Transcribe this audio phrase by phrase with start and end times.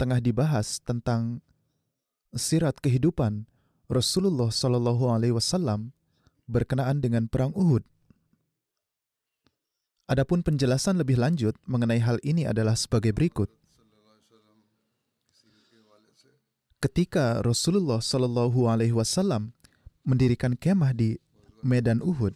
[0.00, 1.44] tengah dibahas tentang
[2.32, 3.44] sirat kehidupan
[3.92, 5.92] Rasulullah Shallallahu Alaihi Wasallam
[6.48, 7.84] berkenaan dengan perang Uhud.
[10.08, 13.52] Adapun penjelasan lebih lanjut mengenai hal ini adalah sebagai berikut.
[16.80, 19.52] Ketika Rasulullah Shallallahu Alaihi Wasallam
[20.00, 21.20] mendirikan kemah di
[21.60, 22.32] Medan Uhud,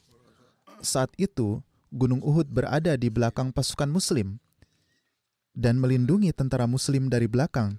[0.84, 4.36] saat itu Gunung Uhud berada di belakang pasukan Muslim
[5.54, 7.78] dan melindungi tentara Muslim dari belakang.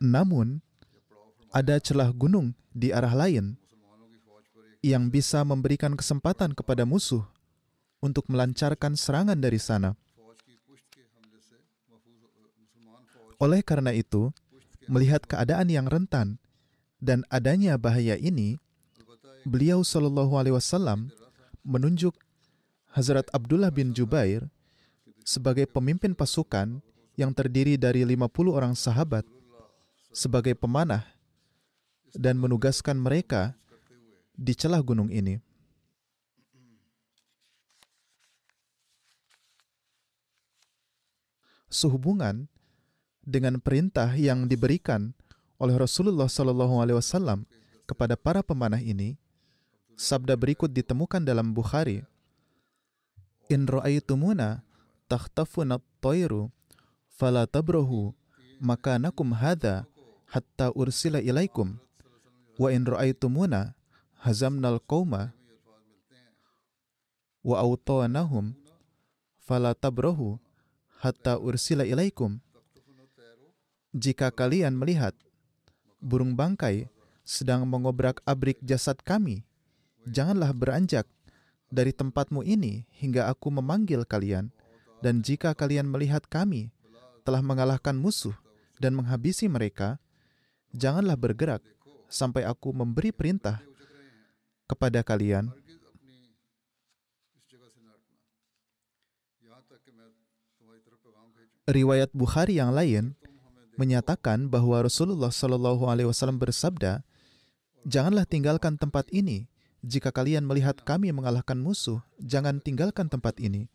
[0.00, 0.60] Namun,
[1.54, 3.54] ada celah gunung di arah lain
[4.84, 7.24] yang bisa memberikan kesempatan kepada musuh
[8.04, 9.96] untuk melancarkan serangan dari sana.
[13.40, 14.28] Oleh karena itu,
[14.88, 16.36] melihat keadaan yang rentan
[17.00, 18.60] dan adanya bahaya ini,
[19.44, 21.08] beliau Shallallahu Alaihi Wasallam
[21.64, 22.12] menunjuk
[22.94, 24.46] Hazrat Abdullah bin Jubair
[25.26, 26.78] sebagai pemimpin pasukan
[27.18, 29.26] yang terdiri dari 50 orang sahabat
[30.14, 31.02] sebagai pemanah
[32.14, 33.58] dan menugaskan mereka
[34.38, 35.42] di celah gunung ini.
[41.66, 42.46] Sehubungan
[43.26, 45.10] dengan perintah yang diberikan
[45.58, 47.42] oleh Rasulullah Shallallahu Alaihi Wasallam
[47.90, 49.18] kepada para pemanah ini,
[49.98, 52.13] sabda berikut ditemukan dalam Bukhari.
[53.52, 54.64] In ra'aitumuna
[55.06, 56.48] takhtafuna at-tayru
[57.12, 58.16] fala tabrahu
[58.60, 59.84] makanakum hadha
[60.32, 61.76] hatta ursila ilaikum.
[62.56, 63.76] Wa in ra'aitumuna
[64.24, 65.36] hazamnal qauma
[67.44, 68.56] wa awtanahum
[69.44, 70.40] fala tabrahu
[71.04, 72.40] hatta ursila ilaikum.
[73.94, 75.12] Jika kalian melihat
[76.00, 76.88] burung bangkai
[77.22, 79.44] sedang mengobrak-abrik jasad kami
[80.08, 81.08] janganlah beranjak
[81.74, 84.54] dari tempatmu ini hingga aku memanggil kalian
[85.02, 86.70] dan jika kalian melihat kami
[87.26, 88.32] telah mengalahkan musuh
[88.78, 89.98] dan menghabisi mereka
[90.70, 91.60] janganlah bergerak
[92.06, 93.58] sampai aku memberi perintah
[94.70, 95.50] kepada kalian.
[101.64, 103.16] Riwayat Bukhari yang lain
[103.80, 107.00] menyatakan bahwa Rasulullah Shallallahu Alaihi Wasallam bersabda,
[107.88, 109.48] "Janganlah tinggalkan tempat ini.
[109.84, 113.68] Jika kalian melihat kami mengalahkan musuh, jangan tinggalkan tempat ini.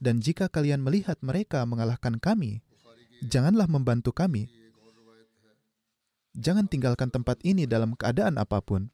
[0.00, 2.64] Dan jika kalian melihat mereka mengalahkan kami,
[3.20, 4.48] janganlah membantu kami."
[6.32, 8.88] Jangan tinggalkan tempat ini dalam keadaan apa pun.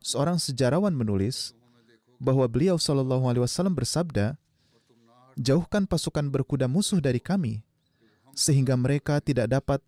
[0.00, 1.52] Seorang sejarawan menulis
[2.16, 4.40] bahwa beliau Shallallahu Alaihi Wasallam bersabda,
[5.36, 7.60] jauhkan pasukan berkuda musuh dari kami,
[8.32, 9.84] sehingga mereka tidak dapat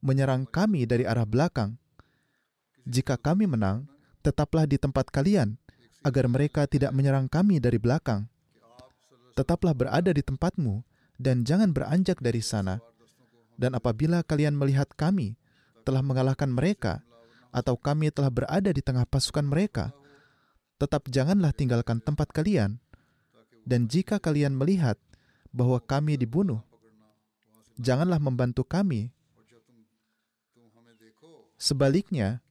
[0.00, 1.76] menyerang kami dari arah belakang.
[2.88, 3.84] Jika kami menang,
[4.24, 5.60] tetaplah di tempat kalian,
[6.00, 8.24] agar mereka tidak menyerang kami dari belakang.
[9.36, 10.80] Tetaplah berada di tempatmu,
[11.20, 12.80] dan jangan beranjak dari sana.
[13.54, 15.36] Dan apabila kalian melihat kami,
[15.84, 17.04] telah mengalahkan mereka,
[17.54, 19.94] atau kami telah berada di tengah pasukan mereka,
[20.80, 22.82] tetap janganlah tinggalkan tempat kalian.
[23.64, 25.00] Dan jika kalian melihat
[25.54, 26.60] bahwa kami dibunuh,
[27.80, 29.08] janganlah membantu kami.
[31.56, 32.43] Sebaliknya,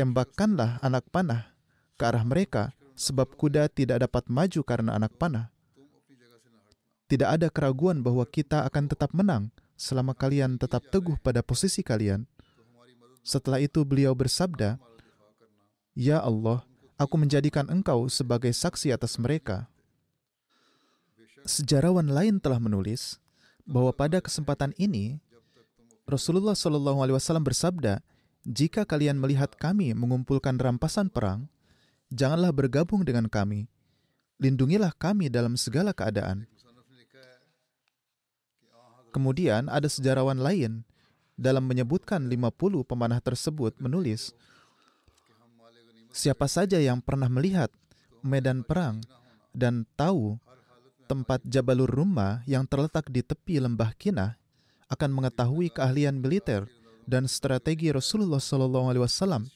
[0.00, 1.52] tembakkanlah anak panah
[2.00, 5.52] ke arah mereka, sebab kuda tidak dapat maju karena anak panah.
[7.04, 12.24] Tidak ada keraguan bahwa kita akan tetap menang selama kalian tetap teguh pada posisi kalian.
[13.20, 14.80] Setelah itu beliau bersabda,
[15.92, 16.64] Ya Allah,
[16.96, 19.68] aku menjadikan engkau sebagai saksi atas mereka.
[21.44, 23.20] Sejarawan lain telah menulis
[23.68, 25.20] bahwa pada kesempatan ini
[26.08, 28.00] Rasulullah Shallallahu Alaihi Wasallam bersabda,
[28.44, 31.48] jika kalian melihat kami mengumpulkan rampasan perang,
[32.08, 33.68] janganlah bergabung dengan kami.
[34.40, 36.48] Lindungilah kami dalam segala keadaan.
[39.10, 40.86] Kemudian ada sejarawan lain
[41.36, 44.32] dalam menyebutkan 50 pemanah tersebut menulis,
[46.10, 47.70] Siapa saja yang pernah melihat
[48.26, 48.98] medan perang
[49.54, 50.42] dan tahu
[51.06, 54.34] tempat Jabalur Rumah yang terletak di tepi lembah Kinah
[54.90, 56.66] akan mengetahui keahlian militer
[57.04, 59.46] dan strategi Rasulullah SAW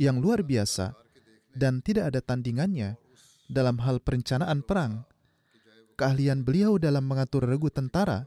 [0.00, 0.96] yang luar biasa
[1.52, 2.96] dan tidak ada tandingannya
[3.48, 5.04] dalam hal perencanaan perang.
[6.00, 8.24] Keahlian beliau dalam mengatur regu tentara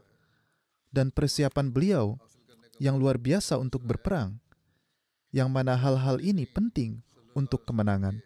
[0.94, 2.16] dan persiapan beliau
[2.78, 4.38] yang luar biasa untuk berperang,
[5.34, 7.02] yang mana hal-hal ini penting
[7.34, 8.22] untuk kemenangan.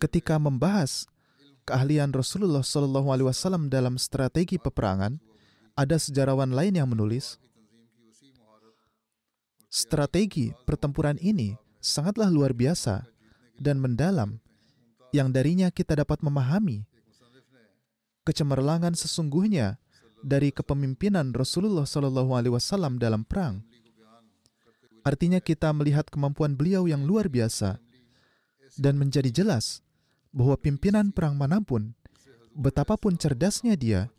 [0.00, 1.04] Ketika membahas
[1.68, 5.20] keahlian Rasulullah Shallallahu Alaihi Wasallam dalam strategi peperangan,
[5.76, 7.36] ada sejarawan lain yang menulis,
[9.70, 13.06] strategi pertempuran ini sangatlah luar biasa
[13.54, 14.42] dan mendalam,
[15.14, 16.82] yang darinya kita dapat memahami
[18.26, 19.78] kecemerlangan sesungguhnya
[20.20, 23.64] dari kepemimpinan Rasulullah Shallallahu Alaihi Wasallam dalam perang.
[25.00, 27.80] Artinya kita melihat kemampuan beliau yang luar biasa
[28.76, 29.80] dan menjadi jelas
[30.34, 31.96] bahwa pimpinan perang mana pun,
[32.52, 34.12] betapapun cerdasnya dia,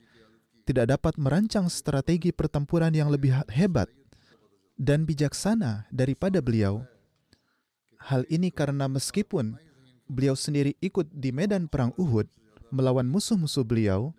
[0.66, 3.92] tidak dapat merancang strategi pertempuran yang lebih hebat
[4.82, 6.82] dan bijaksana daripada beliau.
[8.02, 9.54] Hal ini karena meskipun
[10.10, 12.26] beliau sendiri ikut di medan perang Uhud
[12.74, 14.10] melawan musuh-musuh beliau,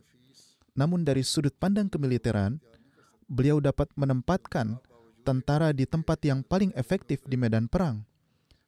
[0.79, 2.63] namun dari sudut pandang kemiliteran,
[3.27, 4.79] beliau dapat menempatkan
[5.27, 8.07] tentara di tempat yang paling efektif di medan perang.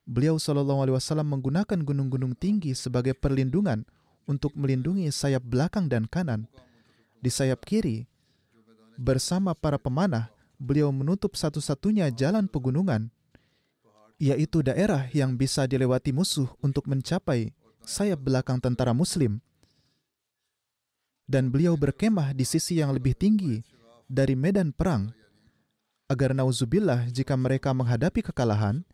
[0.03, 3.87] Beliau Shallallahu Alaihi Wasallam menggunakan gunung-gunung tinggi sebagai perlindungan
[4.27, 6.51] untuk melindungi sayap belakang dan kanan.
[7.23, 8.05] Di sayap kiri,
[9.01, 10.34] bersama para pemanah,
[10.65, 13.13] beliau menutup satu-satunya jalan pegunungan,
[14.17, 17.53] yaitu daerah yang bisa dilewati musuh untuk mencapai
[17.85, 19.45] sayap belakang tentara Muslim.
[21.29, 23.61] Dan beliau berkemah di sisi yang lebih tinggi
[24.09, 25.13] dari medan perang
[26.09, 28.85] agar nauzubillah jika mereka menghadapi kekalahan,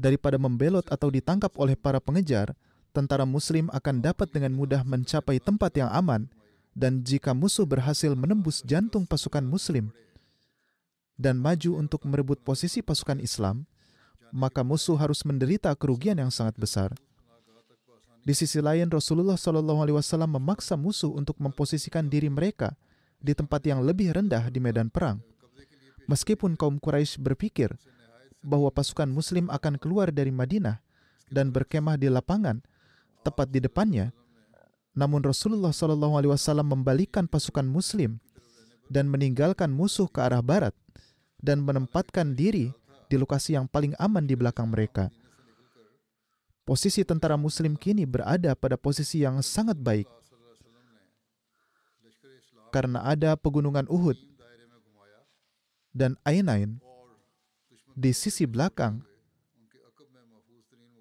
[0.00, 2.56] daripada membelot atau ditangkap oleh para pengejar,
[2.96, 6.28] tentara muslim akan dapat dengan mudah mencapai tempat yang aman,
[6.72, 9.92] dan jika musuh berhasil menembus jantung pasukan muslim
[11.20, 13.68] dan maju untuk merebut posisi pasukan Islam,
[14.32, 16.96] maka musuh harus menderita kerugian yang sangat besar.
[18.24, 22.72] Di sisi lain, Rasulullah Wasallam memaksa musuh untuk memposisikan diri mereka
[23.20, 25.20] di tempat yang lebih rendah di medan perang.
[26.08, 27.76] Meskipun kaum Quraisy berpikir
[28.40, 30.80] bahwa pasukan Muslim akan keluar dari Madinah
[31.28, 32.64] dan berkemah di lapangan
[33.20, 34.16] tepat di depannya,
[34.96, 38.18] namun Rasulullah Shallallahu Alaihi membalikkan pasukan Muslim
[38.90, 40.74] dan meninggalkan musuh ke arah barat
[41.40, 42.72] dan menempatkan diri
[43.10, 45.10] di lokasi yang paling aman di belakang mereka.
[46.62, 50.06] Posisi tentara Muslim kini berada pada posisi yang sangat baik
[52.70, 54.14] karena ada pegunungan Uhud
[55.90, 56.78] dan Ainain
[57.98, 59.02] di sisi belakang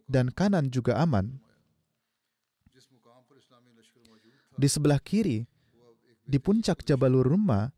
[0.09, 1.37] dan kanan juga aman.
[4.59, 5.47] Di sebelah kiri,
[6.27, 7.71] di puncak Jabalur Rumah,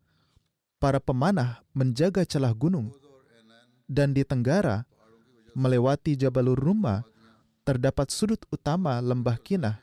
[0.81, 2.89] para pemanah menjaga celah gunung.
[3.85, 4.89] Dan di tenggara,
[5.53, 7.05] melewati Jabalur Rumah,
[7.61, 9.77] terdapat sudut utama lembah Kinah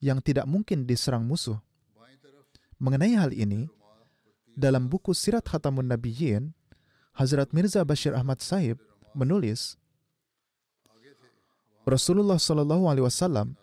[0.00, 1.60] yang tidak mungkin diserang musuh.
[2.80, 3.68] Mengenai hal ini,
[4.56, 6.56] dalam buku Sirat Khatamun Nabiyyin,
[7.18, 8.78] Hazrat Mirza Bashir Ahmad Sahib
[9.12, 9.76] menulis,
[11.82, 13.58] Rasulullah Shallallahu Alaihi Wasallam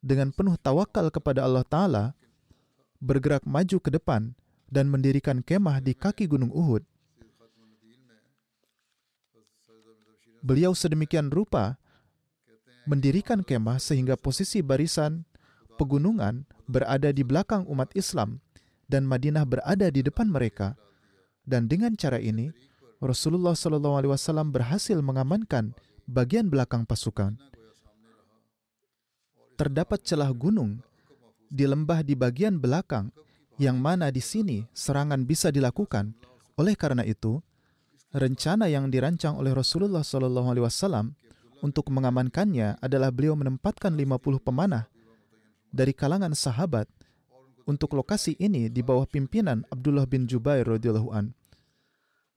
[0.00, 2.04] dengan penuh tawakal kepada Allah Taala
[3.02, 4.32] bergerak maju ke depan
[4.76, 6.84] dan mendirikan kemah di kaki Gunung Uhud.
[10.44, 11.80] Beliau sedemikian rupa
[12.84, 15.24] mendirikan kemah sehingga posisi barisan
[15.80, 18.44] pegunungan berada di belakang umat Islam
[18.84, 20.76] dan Madinah berada di depan mereka.
[21.46, 22.52] Dan dengan cara ini,
[23.00, 25.72] Rasulullah Wasallam berhasil mengamankan
[26.04, 27.38] bagian belakang pasukan.
[29.56, 30.84] Terdapat celah gunung
[31.48, 33.14] di lembah di bagian belakang,
[33.56, 36.12] yang mana di sini serangan bisa dilakukan.
[36.56, 37.40] Oleh karena itu,
[38.12, 41.16] rencana yang dirancang oleh Rasulullah Shallallahu Alaihi Wasallam
[41.64, 44.88] untuk mengamankannya adalah beliau menempatkan 50 pemanah
[45.72, 46.88] dari kalangan sahabat
[47.66, 51.34] untuk lokasi ini di bawah pimpinan Abdullah bin Jubair radhiyallahu an.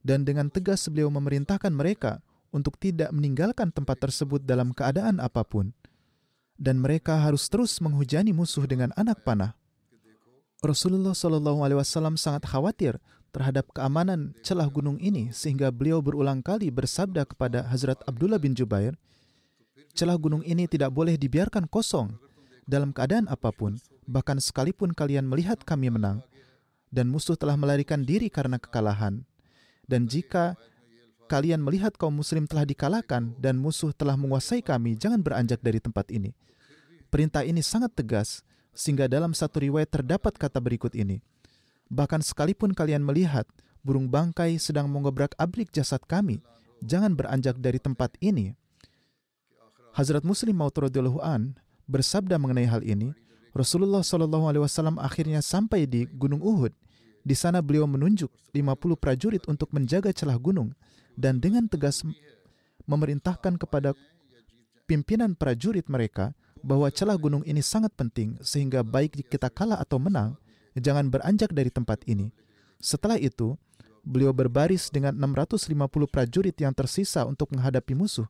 [0.00, 5.76] Dan dengan tegas beliau memerintahkan mereka untuk tidak meninggalkan tempat tersebut dalam keadaan apa pun.
[6.60, 9.59] Dan mereka harus terus menghujani musuh dengan anak panah.
[10.60, 13.00] Rasulullah Shallallahu Alaihi Wasallam sangat khawatir
[13.32, 18.92] terhadap keamanan celah gunung ini sehingga beliau berulang kali bersabda kepada Hazrat Abdullah bin Jubair,
[19.96, 22.12] celah gunung ini tidak boleh dibiarkan kosong
[22.68, 26.20] dalam keadaan apa pun, bahkan sekalipun kalian melihat kami menang
[26.92, 29.24] dan musuh telah melarikan diri karena kekalahan.
[29.88, 30.60] Dan jika
[31.32, 36.12] kalian melihat kaum muslim telah dikalahkan dan musuh telah menguasai kami, jangan beranjak dari tempat
[36.12, 36.36] ini.
[37.08, 38.44] Perintah ini sangat tegas,
[38.80, 41.20] sehingga dalam satu riwayat terdapat kata berikut ini.
[41.92, 43.44] Bahkan sekalipun kalian melihat
[43.84, 46.40] burung bangkai sedang mengobrak abrik jasad kami,
[46.80, 48.56] jangan beranjak dari tempat ini.
[49.92, 50.72] Hazrat Muslim Maud
[51.20, 53.12] an bersabda mengenai hal ini.
[53.52, 56.72] Rasulullah Shallallahu Alaihi Wasallam akhirnya sampai di Gunung Uhud.
[57.20, 60.72] Di sana beliau menunjuk 50 prajurit untuk menjaga celah gunung
[61.20, 62.00] dan dengan tegas
[62.88, 63.92] memerintahkan kepada
[64.88, 70.36] pimpinan prajurit mereka bahwa celah gunung ini sangat penting sehingga baik kita kalah atau menang,
[70.76, 72.32] jangan beranjak dari tempat ini.
[72.80, 73.56] Setelah itu,
[74.04, 75.76] beliau berbaris dengan 650
[76.08, 78.28] prajurit yang tersisa untuk menghadapi musuh,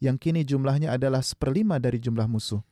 [0.00, 2.64] yang kini jumlahnya adalah seperlima dari jumlah musuh.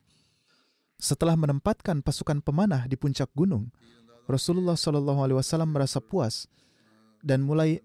[0.99, 3.71] Setelah menempatkan pasukan pemanah di puncak gunung,
[4.27, 6.45] Rasulullah Shallallahu Alaihi Wasallam merasa puas
[7.23, 7.81] dan mulai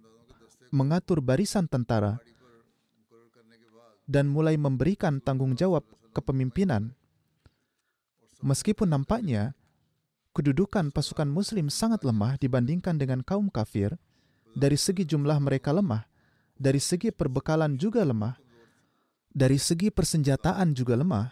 [0.74, 2.18] mengatur barisan tentara
[4.04, 6.92] dan mulai memberikan tanggung jawab kepemimpinan.
[8.44, 9.56] Meskipun nampaknya
[10.36, 13.96] kedudukan pasukan Muslim sangat lemah dibandingkan dengan kaum kafir.
[14.54, 16.06] Dari segi jumlah mereka lemah,
[16.54, 18.38] dari segi perbekalan juga lemah,
[19.32, 21.26] dari segi persenjataan juga lemah.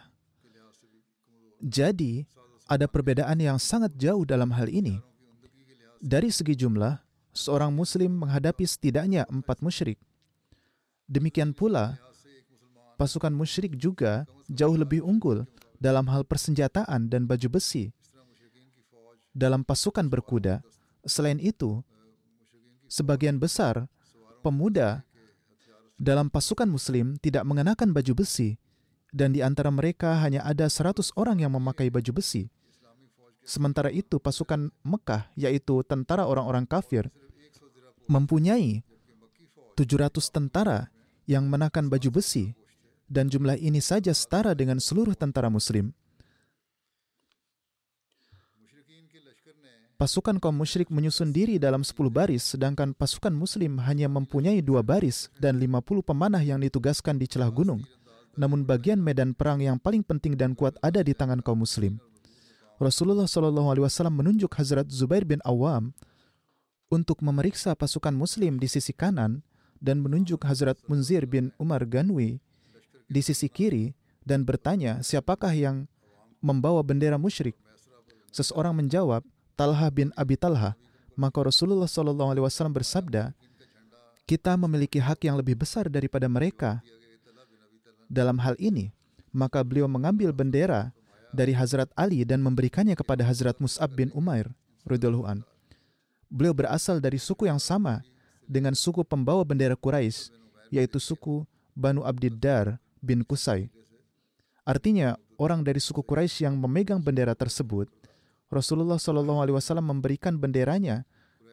[1.63, 2.27] Jadi,
[2.67, 4.99] ada perbedaan yang sangat jauh dalam hal ini.
[6.03, 6.99] Dari segi jumlah,
[7.31, 9.95] seorang Muslim menghadapi setidaknya empat musyrik.
[11.07, 11.95] Demikian pula,
[12.99, 15.47] pasukan musyrik juga jauh lebih unggul
[15.83, 17.91] dalam hal persenjataan dan baju besi
[19.35, 20.63] dalam pasukan berkuda.
[21.03, 21.83] Selain itu,
[22.87, 23.91] sebagian besar
[24.39, 25.03] pemuda
[25.99, 28.55] dalam pasukan muslim tidak mengenakan baju besi
[29.11, 32.47] dan di antara mereka hanya ada 100 orang yang memakai baju besi.
[33.43, 37.11] Sementara itu pasukan Mekah yaitu tentara orang-orang kafir
[38.07, 38.87] mempunyai
[39.75, 40.87] 700 tentara
[41.27, 42.55] yang mengenakan baju besi
[43.13, 45.93] dan jumlah ini saja setara dengan seluruh tentara muslim.
[49.93, 55.29] Pasukan kaum musyrik menyusun diri dalam 10 baris, sedangkan pasukan muslim hanya mempunyai dua baris
[55.37, 57.85] dan 50 pemanah yang ditugaskan di celah gunung.
[58.33, 62.01] Namun bagian medan perang yang paling penting dan kuat ada di tangan kaum muslim.
[62.81, 65.93] Rasulullah Shallallahu Alaihi Wasallam menunjuk Hazrat Zubair bin Awam
[66.89, 69.45] untuk memeriksa pasukan muslim di sisi kanan
[69.77, 72.43] dan menunjuk Hazrat Munzir bin Umar Ganwi
[73.07, 73.93] di sisi kiri
[74.23, 75.85] dan bertanya siapakah yang
[76.43, 77.55] membawa bendera musyrik.
[78.33, 80.73] Seseorang menjawab, Talha bin Abi Talha,
[81.13, 83.31] maka Rasulullah Shallallahu Alaihi Wasallam bersabda,
[84.25, 86.81] kita memiliki hak yang lebih besar daripada mereka.
[88.09, 88.89] Dalam hal ini,
[89.29, 90.89] maka beliau mengambil bendera
[91.33, 94.53] dari Hazrat Ali dan memberikannya kepada Hazrat Mus'ab bin Umair
[94.85, 95.39] radhiyallahu an.
[96.29, 98.01] Beliau berasal dari suku yang sama
[98.45, 100.33] dengan suku pembawa bendera Quraisy,
[100.73, 103.67] yaitu suku Banu Abdiddar bin Kusai.
[104.63, 107.91] Artinya, orang dari suku Quraisy yang memegang bendera tersebut
[108.47, 111.03] Rasulullah Shallallahu Alaihi Wasallam memberikan benderanya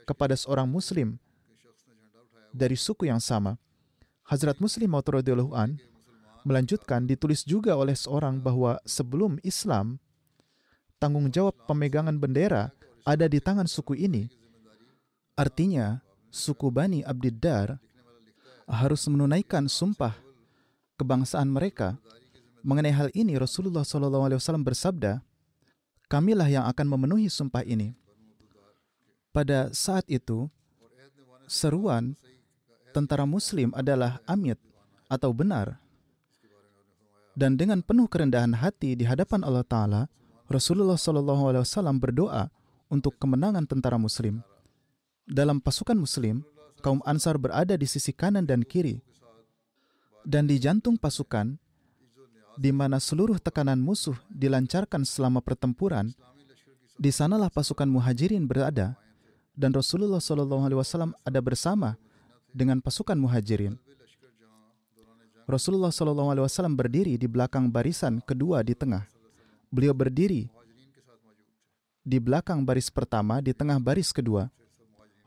[0.06, 1.18] kepada seorang Muslim
[2.54, 3.58] dari suku yang sama.
[4.30, 5.82] Hazrat Muslim radhiyallahu an
[6.46, 9.98] melanjutkan ditulis juga oleh seorang bahwa sebelum Islam
[11.02, 12.70] tanggung jawab pemegangan bendera
[13.02, 14.30] ada di tangan suku ini.
[15.34, 17.80] Artinya, suku Bani Abdiddar
[18.70, 20.14] harus menunaikan sumpah
[21.00, 21.96] kebangsaan mereka.
[22.60, 25.24] Mengenai hal ini, Rasulullah SAW bersabda,
[26.12, 27.96] kamilah yang akan memenuhi sumpah ini.
[29.32, 30.52] Pada saat itu,
[31.48, 32.12] seruan
[32.92, 34.60] tentara Muslim adalah amit
[35.08, 35.80] atau benar.
[37.32, 40.02] Dan dengan penuh kerendahan hati di hadapan Allah Ta'ala,
[40.50, 42.50] Rasulullah SAW berdoa
[42.90, 44.42] untuk kemenangan tentara Muslim.
[45.24, 46.42] Dalam pasukan Muslim,
[46.82, 48.98] kaum Ansar berada di sisi kanan dan kiri.
[50.22, 51.56] Dan di jantung pasukan,
[52.60, 56.12] di mana seluruh tekanan musuh dilancarkan selama pertempuran,
[57.00, 59.00] di sanalah pasukan muhajirin berada,
[59.56, 61.96] dan Rasulullah SAW ada bersama
[62.52, 63.80] dengan pasukan muhajirin.
[65.48, 66.46] Rasulullah SAW
[66.76, 69.08] berdiri di belakang barisan kedua di tengah.
[69.72, 70.46] Beliau berdiri
[72.00, 74.48] di belakang baris pertama, di tengah baris kedua.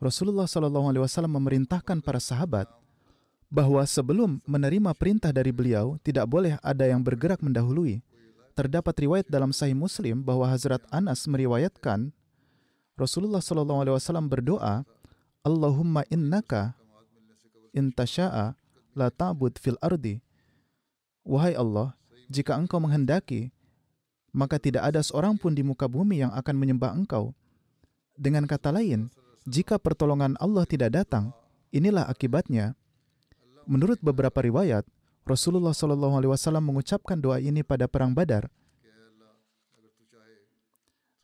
[0.02, 2.68] Rasulullah Wasallam memerintahkan para sahabat
[3.54, 8.02] bahwa sebelum menerima perintah dari beliau tidak boleh ada yang bergerak mendahului.
[8.58, 12.10] Terdapat riwayat dalam Sahih Muslim bahwa Hazrat Anas meriwayatkan
[12.98, 14.82] Rasulullah Shallallahu Alaihi Wasallam berdoa,
[15.46, 16.74] Allahumma innaka
[17.74, 18.58] intasya'a
[18.94, 20.18] la ta'bud fil ardi.
[21.26, 21.94] Wahai Allah,
[22.30, 23.54] jika engkau menghendaki,
[24.34, 27.34] maka tidak ada seorang pun di muka bumi yang akan menyembah engkau.
[28.14, 29.10] Dengan kata lain,
[29.46, 31.34] jika pertolongan Allah tidak datang,
[31.74, 32.78] inilah akibatnya.
[33.64, 34.84] Menurut beberapa riwayat,
[35.24, 38.52] Rasulullah Shallallahu Alaihi Wasallam mengucapkan doa ini pada perang Badar.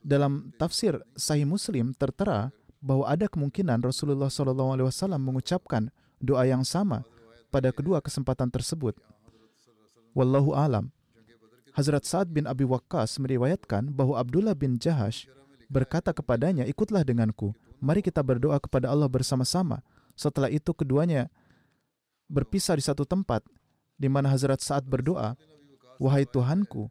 [0.01, 2.49] Dalam tafsir Sahih Muslim tertera
[2.81, 7.05] bahwa ada kemungkinan Rasulullah Shallallahu Alaihi Wasallam mengucapkan doa yang sama
[7.53, 8.97] pada kedua kesempatan tersebut.
[10.17, 10.89] Wallahu alam.
[11.71, 15.29] Hazrat Sa'ad bin Abi Waqqas meriwayatkan bahwa Abdullah bin Jahash
[15.71, 17.55] berkata kepadanya, "Ikutlah denganku.
[17.79, 19.79] Mari kita berdoa kepada Allah bersama-sama."
[20.17, 21.31] Setelah itu keduanya
[22.31, 23.43] berpisah di satu tempat
[23.99, 25.35] di mana Hazrat Sa'ad berdoa,
[25.99, 26.87] "Wahai Tuhanku,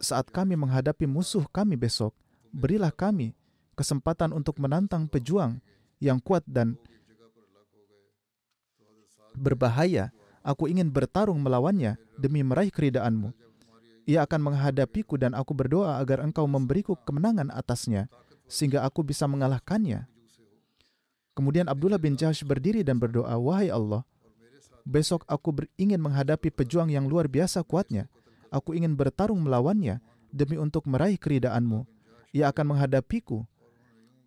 [0.00, 2.16] saat kami menghadapi musuh kami besok,
[2.50, 3.36] berilah kami
[3.76, 5.60] kesempatan untuk menantang pejuang
[6.00, 6.80] yang kuat dan
[9.36, 10.10] berbahaya.
[10.40, 13.36] Aku ingin bertarung melawannya demi meraih keridaanmu.
[14.08, 18.08] Ia akan menghadapiku dan aku berdoa agar engkau memberiku kemenangan atasnya,
[18.48, 20.08] sehingga aku bisa mengalahkannya.
[21.36, 24.02] Kemudian Abdullah bin Jahsh berdiri dan berdoa, Wahai Allah,
[24.90, 28.10] Besok aku ingin menghadapi pejuang yang luar biasa kuatnya.
[28.50, 30.02] Aku ingin bertarung melawannya
[30.34, 31.86] demi untuk meraih keridaanmu.
[32.34, 33.46] Ia akan menghadapiku,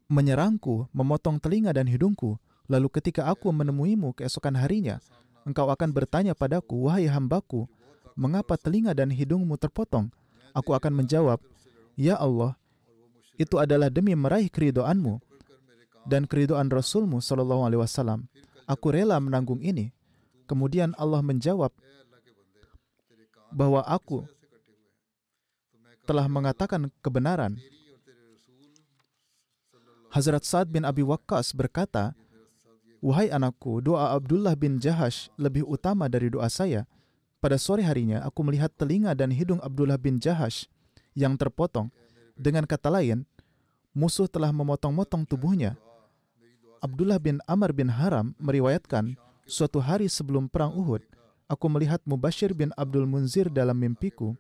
[0.08, 2.40] menyerangku, memotong telinga dan hidungku.
[2.72, 5.04] Lalu ketika aku menemuimu keesokan harinya,
[5.44, 7.68] engkau akan bertanya padaku, Wahai hambaku,
[8.16, 10.16] mengapa telinga dan hidungmu terpotong?
[10.56, 11.44] Aku akan menjawab,
[12.00, 12.56] Ya Allah,
[13.36, 15.20] itu adalah demi meraih keridoanmu
[16.08, 18.32] dan keridoan Rasulmu Shallallahu Alaihi Wasallam.
[18.64, 19.92] Aku rela menanggung ini.
[20.46, 21.72] Kemudian Allah menjawab
[23.54, 24.28] bahwa aku
[26.04, 27.56] telah mengatakan kebenaran.
[30.14, 32.14] Hazrat Sa'ad bin Abi Waqqas berkata,
[33.04, 36.88] Wahai anakku, doa Abdullah bin Jahash lebih utama dari doa saya.
[37.44, 40.72] Pada sore harinya, aku melihat telinga dan hidung Abdullah bin Jahash
[41.12, 41.92] yang terpotong.
[42.40, 43.28] Dengan kata lain,
[43.92, 45.76] musuh telah memotong-motong tubuhnya.
[46.80, 51.04] Abdullah bin Amr bin Haram meriwayatkan Suatu hari sebelum perang Uhud,
[51.52, 54.40] aku melihat Mubashir bin Abdul Munzir dalam mimpiku.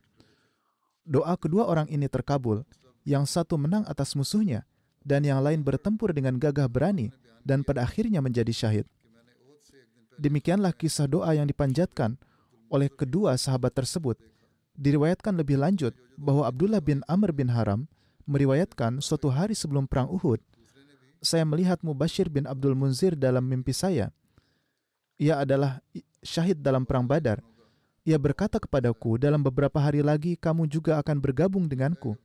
[1.03, 2.63] Doa kedua orang ini terkabul.
[3.03, 4.63] Yang satu menang atas musuhnya,
[5.03, 7.11] dan yang lain bertempur dengan gagah berani,
[7.43, 8.87] dan pada akhirnya menjadi syahid.
[10.15, 12.15] Demikianlah kisah doa yang dipanjatkan
[12.71, 14.15] oleh kedua sahabat tersebut.
[14.79, 17.91] Diriwayatkan lebih lanjut bahwa Abdullah bin Amr bin Haram
[18.23, 20.39] meriwayatkan suatu hari sebelum perang Uhud,
[21.19, 24.15] saya melihat Mubashir bin Abdul Munzir dalam mimpi saya
[25.23, 25.79] ia adalah
[26.19, 27.39] syahid dalam perang Badar.
[28.03, 32.19] Ia berkata kepadaku, dalam beberapa hari lagi kamu juga akan bergabung denganku.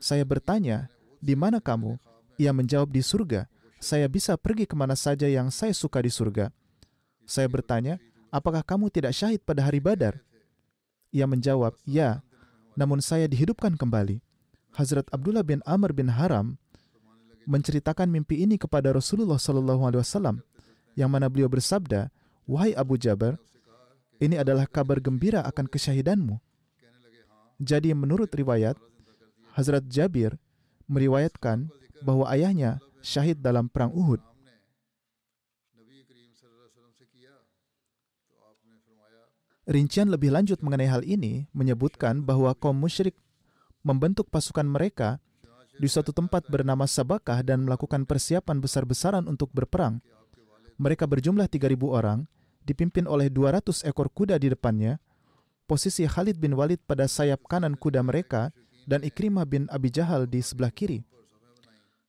[0.00, 0.88] Saya bertanya,
[1.20, 2.00] di mana kamu?
[2.40, 3.44] Ia menjawab di surga.
[3.76, 6.48] Saya bisa pergi ke mana saja yang saya suka di surga.
[7.28, 8.00] Saya bertanya,
[8.32, 10.24] apakah kamu tidak syahid pada hari Badar?
[11.12, 12.24] Ia menjawab, ya,
[12.72, 14.24] namun saya dihidupkan kembali.
[14.72, 16.56] Hazrat Abdullah bin Amr bin Haram
[17.44, 20.47] menceritakan mimpi ini kepada Rasulullah Sallallahu Alaihi Wasallam
[20.98, 22.10] yang mana beliau bersabda,
[22.42, 23.38] Wahai Abu Jabar,
[24.18, 26.42] ini adalah kabar gembira akan kesyahidanmu.
[27.62, 28.74] Jadi menurut riwayat,
[29.54, 30.34] Hazrat Jabir
[30.90, 31.70] meriwayatkan
[32.02, 34.18] bahwa ayahnya syahid dalam perang Uhud.
[39.68, 43.12] Rincian lebih lanjut mengenai hal ini menyebutkan bahwa kaum musyrik
[43.84, 45.20] membentuk pasukan mereka
[45.76, 50.00] di suatu tempat bernama Sabakah dan melakukan persiapan besar-besaran untuk berperang.
[50.78, 52.22] Mereka berjumlah 3.000 orang,
[52.62, 55.02] dipimpin oleh 200 ekor kuda di depannya.
[55.66, 58.54] Posisi Khalid bin Walid pada sayap kanan kuda mereka
[58.88, 61.04] dan Ikrimah bin Abi Jahal di sebelah kiri.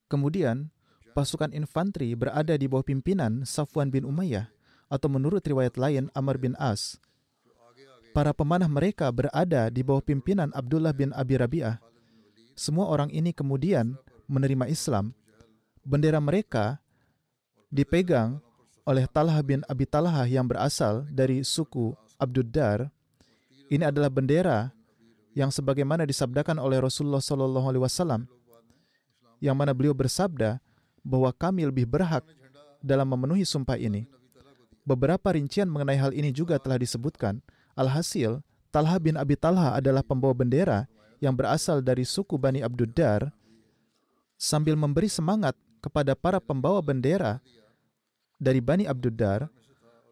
[0.07, 0.71] Kemudian,
[1.11, 4.47] pasukan infanteri berada di bawah pimpinan Safwan bin Umayyah
[4.87, 6.97] atau menurut riwayat lain Amr bin As.
[8.09, 11.77] Para pemanah mereka berada di bawah pimpinan Abdullah bin Abi Rabi'ah.
[12.57, 15.13] Semua orang ini kemudian menerima Islam.
[15.85, 16.81] Bendera mereka
[17.69, 18.41] dipegang
[18.89, 22.89] oleh Talha bin Abi Talha yang berasal dari suku Abduddar,
[23.69, 24.73] ini adalah bendera
[25.37, 28.25] yang sebagaimana disabdakan oleh Rasulullah Sallallahu Alaihi Wasallam,
[29.37, 30.57] yang mana beliau bersabda
[31.05, 32.25] bahwa kami lebih berhak
[32.81, 34.09] dalam memenuhi sumpah ini.
[34.81, 37.45] Beberapa rincian mengenai hal ini juga telah disebutkan.
[37.77, 38.41] Alhasil,
[38.73, 40.89] Talha bin Abi Talha adalah pembawa bendera
[41.21, 43.29] yang berasal dari suku Bani Abduddar
[44.33, 47.37] sambil memberi semangat kepada para pembawa bendera
[48.39, 49.51] dari Bani Abduddar,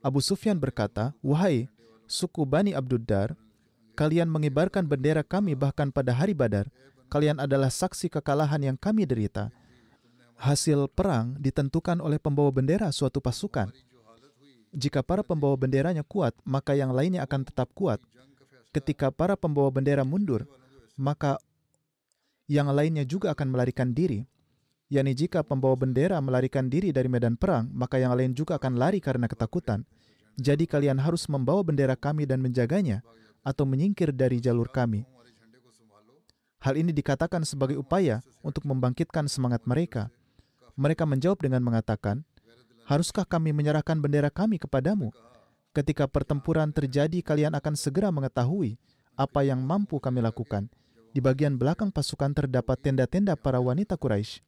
[0.03, 1.71] Abu Sufyan berkata, "Wahai
[2.05, 3.35] suku Bani Abduddar,
[3.97, 6.69] kalian mengibarkan bendera kami bahkan pada hari Badar.
[7.07, 9.49] Kalian adalah saksi kekalahan yang kami derita.
[10.37, 13.71] Hasil perang ditentukan oleh pembawa bendera suatu pasukan.
[14.75, 17.97] Jika para pembawa benderanya kuat, maka yang lainnya akan tetap kuat.
[18.75, 20.45] Ketika para pembawa bendera mundur,
[20.99, 21.39] maka
[22.45, 24.27] yang lainnya juga akan melarikan diri.
[24.87, 29.03] Yakni jika pembawa bendera melarikan diri dari medan perang, maka yang lain juga akan lari
[29.03, 29.83] karena ketakutan.
[30.37, 33.03] Jadi kalian harus membawa bendera kami dan menjaganya,
[33.47, 35.07] atau menyingkir dari jalur kami.
[36.59, 40.09] Hal ini dikatakan sebagai upaya untuk membangkitkan semangat mereka.
[40.75, 42.27] Mereka menjawab dengan mengatakan,
[42.87, 45.11] Haruskah kami menyerahkan bendera kami kepadamu?
[45.75, 48.79] Ketika pertempuran terjadi, kalian akan segera mengetahui
[49.19, 50.71] apa yang mampu kami lakukan.
[51.11, 54.46] Di bagian belakang pasukan terdapat tenda-tenda para wanita Quraisy.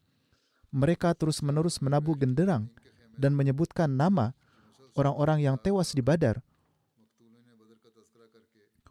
[0.70, 2.70] Mereka terus-menerus menabuh genderang
[3.18, 4.38] dan menyebutkan nama
[4.94, 6.40] orang-orang yang tewas di Badar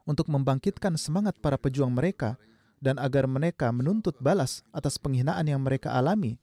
[0.09, 2.41] untuk membangkitkan semangat para pejuang mereka
[2.81, 6.41] dan agar mereka menuntut balas atas penghinaan yang mereka alami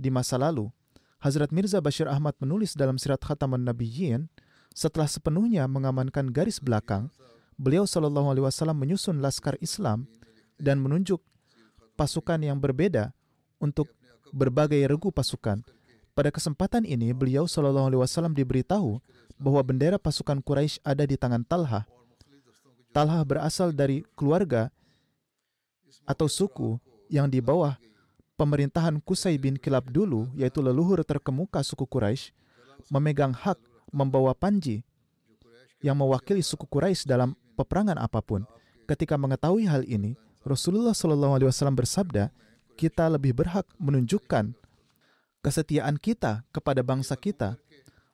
[0.00, 0.72] di masa lalu.
[1.22, 4.26] Hazrat Mirza Bashir Ahmad menulis dalam Sirat Khataman Nabiyyin,
[4.74, 7.12] setelah sepenuhnya mengamankan garis belakang,
[7.54, 10.10] beliau Shallallahu Alaihi Wasallam menyusun laskar Islam
[10.58, 11.22] dan menunjuk
[11.94, 13.14] pasukan yang berbeda
[13.62, 13.92] untuk
[14.32, 15.60] berbagai regu pasukan.
[16.12, 19.00] Pada kesempatan ini, beliau Shallallahu Alaihi Wasallam diberitahu
[19.40, 21.88] bahwa bendera pasukan Quraisy ada di tangan Talha.
[22.92, 24.68] Talha berasal dari keluarga
[26.04, 26.76] atau suku
[27.08, 27.80] yang di bawah
[28.36, 32.32] pemerintahan Kusai bin Kilab dulu, yaitu leluhur terkemuka suku Quraisy,
[32.92, 33.56] memegang hak
[33.88, 34.84] membawa panji
[35.80, 38.44] yang mewakili suku Quraisy dalam peperangan apa pun.
[38.84, 42.34] Ketika mengetahui hal ini, Rasulullah Shallallahu Alaihi Wasallam bersabda,
[42.76, 44.54] kita lebih berhak menunjukkan
[45.42, 47.58] kesetiaan kita kepada bangsa kita.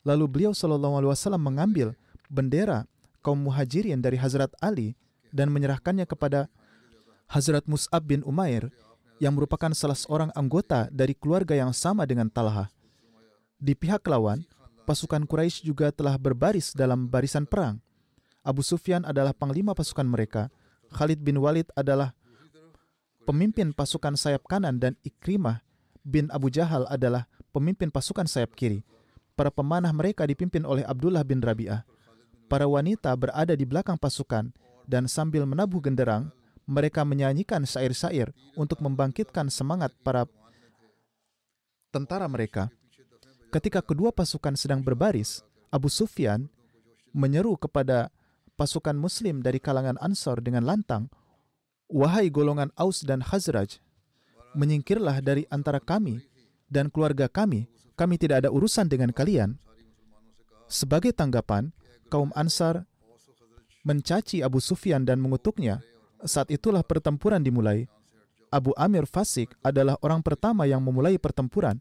[0.02, 1.92] Lalu beliau Shallallahu Alaihi Wasallam mengambil
[2.32, 2.88] bendera
[3.20, 4.96] kaum muhajirin dari Hazrat Ali
[5.28, 6.48] dan menyerahkannya kepada
[7.28, 8.72] Hazrat Mus'ab bin Umair
[9.20, 12.72] yang merupakan salah seorang anggota dari keluarga yang sama dengan Talha.
[13.58, 14.46] Di pihak lawan,
[14.88, 17.82] pasukan Quraisy juga telah berbaris dalam barisan perang.
[18.46, 20.48] Abu Sufyan adalah panglima pasukan mereka.
[20.88, 22.16] Khalid bin Walid adalah
[23.28, 25.60] pemimpin pasukan sayap kanan dan Ikrimah
[26.00, 28.80] bin Abu Jahal adalah pemimpin pasukan sayap kiri.
[29.36, 31.84] Para pemanah mereka dipimpin oleh Abdullah bin Rabi'ah.
[32.48, 34.48] Para wanita berada di belakang pasukan
[34.88, 36.32] dan sambil menabuh genderang,
[36.64, 40.24] mereka menyanyikan syair-syair untuk membangkitkan semangat para
[41.92, 42.72] tentara mereka.
[43.52, 46.48] Ketika kedua pasukan sedang berbaris, Abu Sufyan
[47.12, 48.08] menyeru kepada
[48.56, 51.12] pasukan muslim dari kalangan Ansor dengan lantang,
[51.88, 53.80] Wahai golongan Aus dan Khazraj,
[54.52, 56.20] menyingkirlah dari antara kami
[56.68, 57.64] dan keluarga kami,
[57.96, 59.56] kami tidak ada urusan dengan kalian.
[60.68, 61.72] Sebagai tanggapan,
[62.12, 62.84] kaum Ansar
[63.88, 65.80] mencaci Abu Sufyan dan mengutuknya.
[66.28, 67.88] Saat itulah pertempuran dimulai.
[68.52, 71.80] Abu Amir Fasik adalah orang pertama yang memulai pertempuran.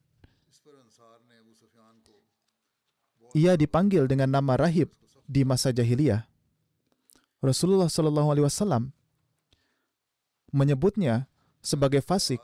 [3.35, 4.87] Ia dipanggil dengan nama rahib
[5.27, 6.23] di masa jahiliyah.
[7.43, 8.96] Rasulullah Shallallahu Alaihi Wasallam
[10.51, 11.27] menyebutnya
[11.59, 12.39] sebagai fasik.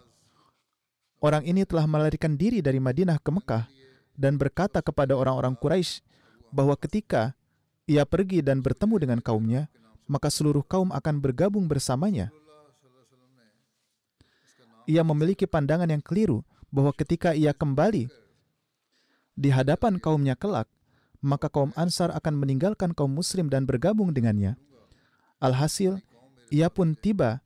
[1.24, 3.66] Orang ini telah melarikan diri dari Madinah ke Mekah
[4.14, 6.04] dan berkata kepada orang-orang Quraisy
[6.52, 7.32] bahwa ketika
[7.88, 9.72] ia pergi dan bertemu dengan kaumnya,
[10.06, 12.30] maka seluruh kaum akan bergabung bersamanya.
[14.84, 18.12] Ia memiliki pandangan yang keliru bahwa ketika ia kembali
[19.34, 20.68] di hadapan kaumnya kelak,
[21.24, 24.60] maka kaum Ansar akan meninggalkan kaum Muslim dan bergabung dengannya.
[25.40, 26.04] Alhasil,
[26.52, 27.40] ia pun tiba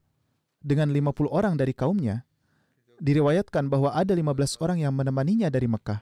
[0.62, 2.26] dengan 50 orang dari kaumnya.
[2.98, 6.02] Diriwayatkan bahwa ada 15 orang yang menemaninya dari Mekah,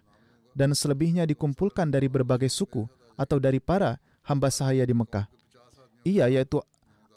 [0.56, 2.88] dan selebihnya dikumpulkan dari berbagai suku
[3.20, 5.28] atau dari para hamba sahaya di Mekah.
[6.08, 6.64] Ia, yaitu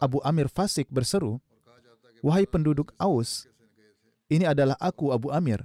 [0.02, 1.38] Abu Amir Fasik berseru,
[2.18, 3.46] Wahai penduduk Aus,
[4.26, 5.62] ini adalah aku Abu Amir.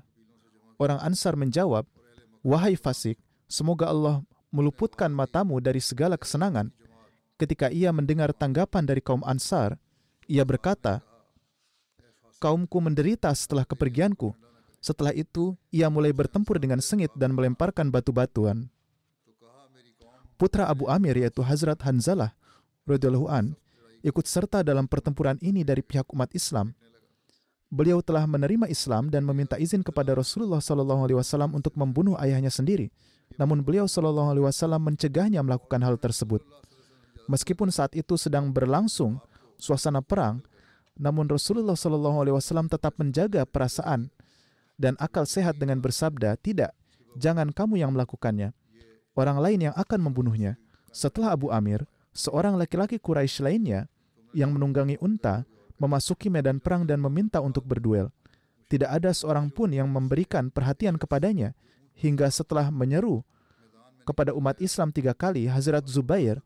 [0.77, 1.89] Orang Ansar menjawab,
[2.45, 3.17] Wahai Fasik,
[3.49, 4.21] semoga Allah
[4.53, 6.69] meluputkan matamu dari segala kesenangan.
[7.41, 9.81] Ketika ia mendengar tanggapan dari kaum Ansar,
[10.29, 11.01] ia berkata,
[12.43, 14.35] kaumku menderita setelah kepergianku.
[14.83, 18.67] Setelah itu, ia mulai bertempur dengan sengit dan melemparkan batu-batuan.
[20.35, 22.35] Putra Abu Amir yaitu Hazrat Hanzalah
[22.83, 23.55] radhiyallahu an
[24.03, 26.75] ikut serta dalam pertempuran ini dari pihak umat Islam.
[27.71, 32.91] Beliau telah menerima Islam dan meminta izin kepada Rasulullah Wasallam untuk membunuh ayahnya sendiri.
[33.39, 36.43] Namun beliau Wasallam mencegahnya melakukan hal tersebut.
[37.25, 39.17] Meskipun saat itu sedang berlangsung
[39.55, 40.43] suasana perang,
[40.93, 44.13] Namun Rasulullah Shallallahu Alaihi Wasallam tetap menjaga perasaan
[44.77, 46.73] dan akal sehat dengan bersabda, tidak,
[47.17, 48.53] jangan kamu yang melakukannya.
[49.13, 50.57] Orang lain yang akan membunuhnya.
[50.93, 53.89] Setelah Abu Amir, seorang laki-laki Quraisy lainnya
[54.33, 55.45] yang menunggangi unta
[55.77, 58.09] memasuki medan perang dan meminta untuk berduel.
[58.69, 61.53] Tidak ada seorang pun yang memberikan perhatian kepadanya
[61.93, 63.21] hingga setelah menyeru
[64.03, 66.41] kepada umat Islam tiga kali, Hazrat Zubair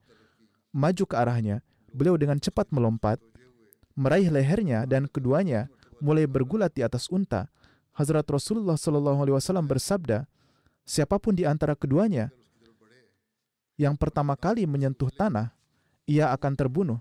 [0.76, 1.64] maju ke arahnya.
[1.96, 3.18] Beliau dengan cepat melompat,
[3.98, 5.66] meraih lehernya dan keduanya
[5.98, 7.50] mulai bergulat di atas unta.
[7.98, 10.30] Hazrat Rasulullah Shallallahu Alaihi Wasallam bersabda,
[10.86, 12.30] siapa pun di antara keduanya
[13.78, 15.54] yang pertama kali menyentuh tanah,
[16.10, 16.98] ia akan terbunuh.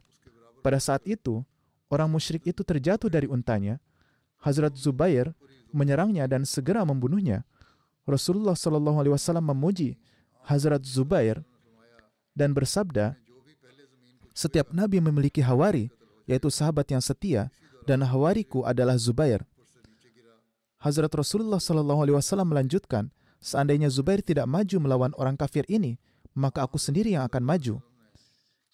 [0.61, 1.40] Pada saat itu,
[1.88, 3.80] orang musyrik itu terjatuh dari untanya.
[4.44, 5.32] Hazrat Zubair
[5.72, 7.48] menyerangnya dan segera membunuhnya.
[8.04, 9.96] Rasulullah Shallallahu Alaihi Wasallam memuji
[10.44, 11.40] Hazrat Zubair
[12.37, 13.16] dan bersabda,
[14.37, 15.88] setiap nabi memiliki hawari,
[16.26, 17.48] yaitu sahabat yang setia,
[17.86, 19.46] dan hawariku adalah Zubair.
[20.82, 25.96] Hazrat Rasulullah Shallallahu Alaihi Wasallam melanjutkan, seandainya Zubair tidak maju melawan orang kafir ini,
[26.36, 27.80] maka aku sendiri yang akan maju.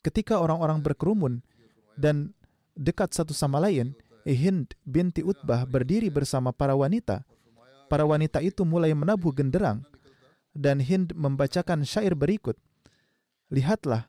[0.03, 1.47] Ketika orang-orang berkerumun
[1.95, 2.35] dan
[2.75, 7.27] dekat satu sama lain, Hind binti Utbah berdiri bersama para wanita.
[7.87, 9.83] Para wanita itu mulai menabuh genderang
[10.53, 12.57] dan Hind membacakan syair berikut.
[13.53, 14.09] Lihatlah,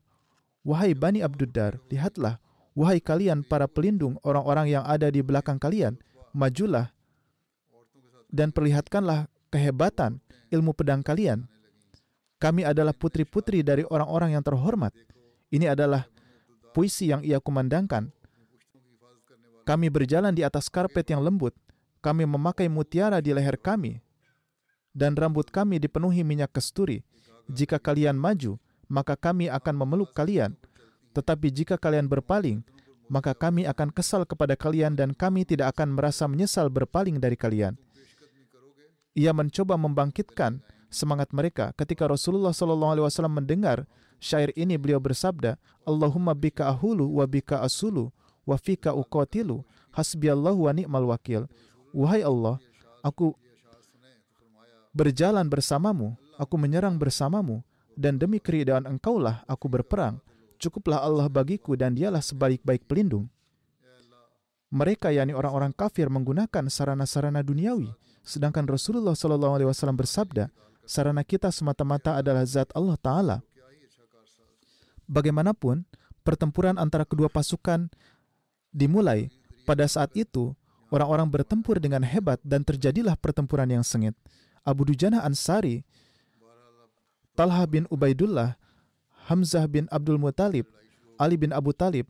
[0.64, 2.40] wahai Bani Abduddar, lihatlah,
[2.74, 5.98] wahai kalian para pelindung orang-orang yang ada di belakang kalian,
[6.34, 6.94] majulah
[8.34, 10.18] dan perlihatkanlah kehebatan
[10.50, 11.46] ilmu pedang kalian.
[12.42, 14.92] Kami adalah putri-putri dari orang-orang yang terhormat.
[15.54, 16.10] Ini adalah
[16.76, 18.12] puisi yang ia kumandangkan.
[19.64, 21.56] Kami berjalan di atas karpet yang lembut.
[22.04, 24.04] Kami memakai mutiara di leher kami
[24.92, 27.02] dan rambut kami dipenuhi minyak kesturi.
[27.48, 30.56] Jika kalian maju, maka kami akan memeluk kalian.
[31.14, 32.66] Tetapi jika kalian berpaling,
[33.08, 37.78] maka kami akan kesal kepada kalian dan kami tidak akan merasa menyesal berpaling dari kalian.
[39.14, 40.58] Ia mencoba membangkitkan
[40.90, 43.86] semangat mereka ketika Rasulullah SAW mendengar
[44.18, 48.10] syair ini beliau bersabda, Allahumma bika ahulu wa bika asulu
[48.42, 49.62] wa fika uqatilu
[49.94, 51.46] hasbiyallahu wa ni'mal wakil.
[51.94, 52.58] Wahai Allah,
[53.06, 53.38] aku
[54.90, 57.62] berjalan bersamamu, aku menyerang bersamamu,
[57.94, 60.18] dan demi keridaan engkaulah aku berperang.
[60.64, 63.28] Cukuplah Allah bagiku dan dialah sebaik-baik pelindung.
[64.72, 67.92] Mereka yakni orang-orang kafir menggunakan sarana-sarana duniawi,
[68.24, 69.60] sedangkan Rasulullah SAW
[69.92, 70.48] bersabda,
[70.88, 73.38] sarana kita semata-mata adalah zat Allah Ta'ala.
[75.04, 75.84] Bagaimanapun,
[76.24, 77.92] pertempuran antara kedua pasukan
[78.72, 79.28] dimulai.
[79.68, 80.56] Pada saat itu,
[80.96, 84.16] orang-orang bertempur dengan hebat dan terjadilah pertempuran yang sengit.
[84.64, 85.84] Abu Dujana Ansari,
[87.36, 88.56] Talha bin Ubaidullah,
[89.28, 90.68] Hamzah bin Abdul Muthalib,
[91.16, 92.10] Ali bin Abu Talib,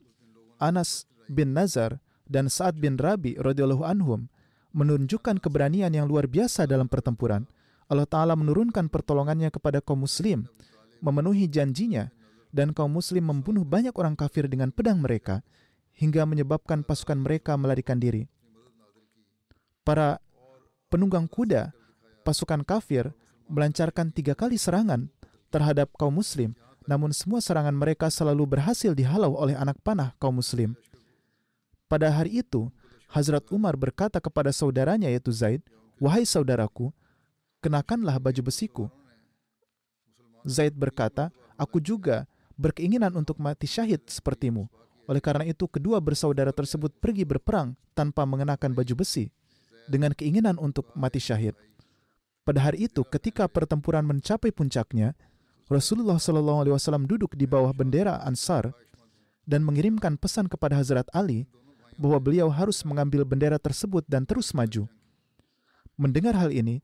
[0.58, 4.32] Anas bin Nazar, dan Sa'ad bin Rabi radhiyallahu anhum
[4.74, 7.46] menunjukkan keberanian yang luar biasa dalam pertempuran.
[7.86, 10.50] Allah Ta'ala menurunkan pertolongannya kepada kaum muslim,
[11.04, 12.10] memenuhi janjinya,
[12.50, 15.46] dan kaum muslim membunuh banyak orang kafir dengan pedang mereka,
[15.94, 18.26] hingga menyebabkan pasukan mereka melarikan diri.
[19.86, 20.18] Para
[20.90, 21.76] penunggang kuda
[22.26, 23.14] pasukan kafir
[23.52, 25.12] melancarkan tiga kali serangan
[25.54, 30.76] terhadap kaum muslim, namun semua serangan mereka selalu berhasil dihalau oleh anak panah kaum muslim.
[31.88, 32.68] Pada hari itu,
[33.14, 35.62] Hazrat Umar berkata kepada saudaranya yaitu Zaid,
[36.02, 36.90] Wahai saudaraku,
[37.62, 38.86] kenakanlah baju besiku.
[40.44, 42.26] Zaid berkata, Aku juga
[42.58, 44.68] berkeinginan untuk mati syahid sepertimu.
[45.06, 49.30] Oleh karena itu, kedua bersaudara tersebut pergi berperang tanpa mengenakan baju besi,
[49.86, 51.54] dengan keinginan untuk mati syahid.
[52.44, 55.16] Pada hari itu, ketika pertempuran mencapai puncaknya,
[55.72, 58.76] Rasulullah Shallallahu Alaihi Wasallam duduk di bawah bendera Ansar
[59.48, 61.48] dan mengirimkan pesan kepada Hazrat Ali
[61.96, 64.90] bahwa beliau harus mengambil bendera tersebut dan terus maju.
[65.96, 66.82] Mendengar hal ini,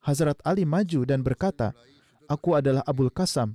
[0.00, 1.76] Hazrat Ali maju dan berkata,
[2.26, 3.54] Aku adalah Abul Kasam.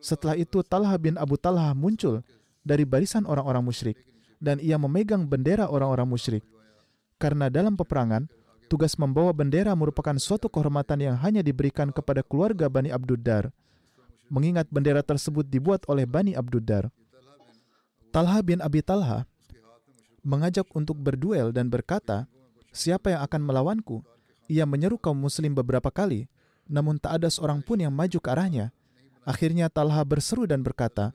[0.00, 2.24] Setelah itu Talha bin Abu Talha muncul
[2.64, 4.00] dari barisan orang-orang musyrik
[4.40, 6.44] dan ia memegang bendera orang-orang musyrik.
[7.20, 8.24] Karena dalam peperangan,
[8.70, 13.50] tugas membawa bendera merupakan suatu kehormatan yang hanya diberikan kepada keluarga Bani Abduddar.
[14.30, 16.86] Mengingat bendera tersebut dibuat oleh Bani Abduddar.
[18.14, 19.26] Talha bin Abi Talha
[20.22, 22.30] mengajak untuk berduel dan berkata,
[22.70, 24.06] siapa yang akan melawanku?
[24.46, 26.30] Ia menyeru kaum muslim beberapa kali,
[26.70, 28.70] namun tak ada seorang pun yang maju ke arahnya.
[29.26, 31.10] Akhirnya Talha berseru dan berkata,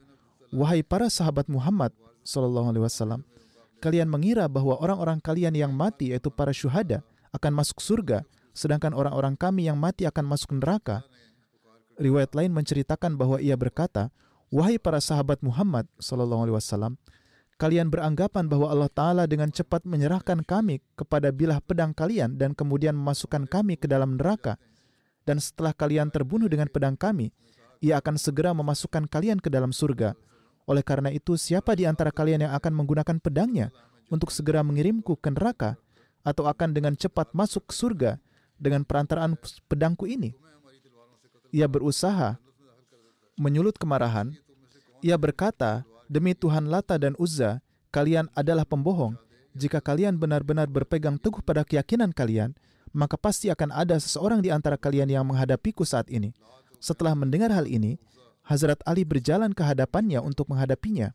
[0.52, 3.24] Wahai para sahabat Muhammad Wasallam,
[3.80, 8.22] kalian mengira bahwa orang-orang kalian yang mati yaitu para syuhada akan masuk surga,
[8.56, 11.04] sedangkan orang-orang kami yang mati akan masuk neraka.
[11.96, 14.12] Riwayat lain menceritakan bahwa ia berkata,
[14.52, 16.92] Wahai para sahabat Muhammad Sallallahu Alaihi Wasallam,
[17.58, 22.94] kalian beranggapan bahwa Allah Ta'ala dengan cepat menyerahkan kami kepada bilah pedang kalian dan kemudian
[22.94, 24.54] memasukkan kami ke dalam neraka.
[25.26, 27.34] Dan setelah kalian terbunuh dengan pedang kami,
[27.82, 30.14] ia akan segera memasukkan kalian ke dalam surga.
[30.70, 33.74] Oleh karena itu, siapa di antara kalian yang akan menggunakan pedangnya
[34.06, 35.74] untuk segera mengirimku ke neraka
[36.26, 38.18] atau akan dengan cepat masuk surga
[38.58, 39.38] dengan perantaraan
[39.70, 40.34] pedangku ini?
[41.54, 42.34] Ia berusaha
[43.38, 44.34] menyulut kemarahan.
[45.06, 47.62] Ia berkata, Demi Tuhan Lata dan Uzza,
[47.94, 49.14] kalian adalah pembohong.
[49.56, 52.52] Jika kalian benar-benar berpegang teguh pada keyakinan kalian,
[52.92, 56.32] maka pasti akan ada seseorang di antara kalian yang menghadapiku saat ini.
[56.78, 57.96] Setelah mendengar hal ini,
[58.46, 61.10] Hazrat Ali berjalan ke hadapannya untuk menghadapinya.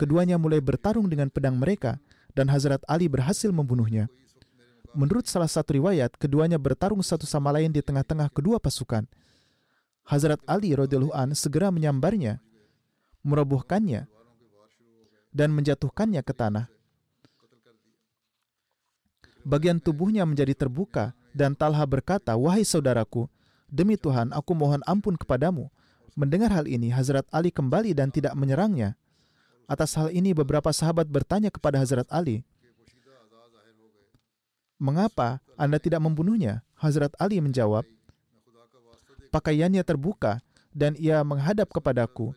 [0.00, 2.00] Keduanya mulai bertarung dengan pedang mereka,
[2.32, 4.08] dan Hazrat Ali berhasil membunuhnya.
[4.92, 9.08] Menurut salah satu riwayat, keduanya bertarung satu sama lain di tengah-tengah kedua pasukan.
[10.04, 12.44] Hazrat Ali radhiyallahu an segera menyambarnya,
[13.24, 14.04] merobohkannya,
[15.32, 16.68] dan menjatuhkannya ke tanah.
[19.42, 23.26] Bagian tubuhnya menjadi terbuka dan Talha berkata, Wahai saudaraku,
[23.66, 25.72] demi Tuhan aku mohon ampun kepadamu.
[26.12, 29.00] Mendengar hal ini, Hazrat Ali kembali dan tidak menyerangnya.
[29.64, 32.44] Atas hal ini beberapa sahabat bertanya kepada Hazrat Ali,
[34.82, 36.66] Mengapa Anda tidak membunuhnya?
[36.74, 37.86] Hazrat Ali menjawab,
[39.30, 40.42] Pakaiannya terbuka
[40.74, 42.34] dan ia menghadap kepadaku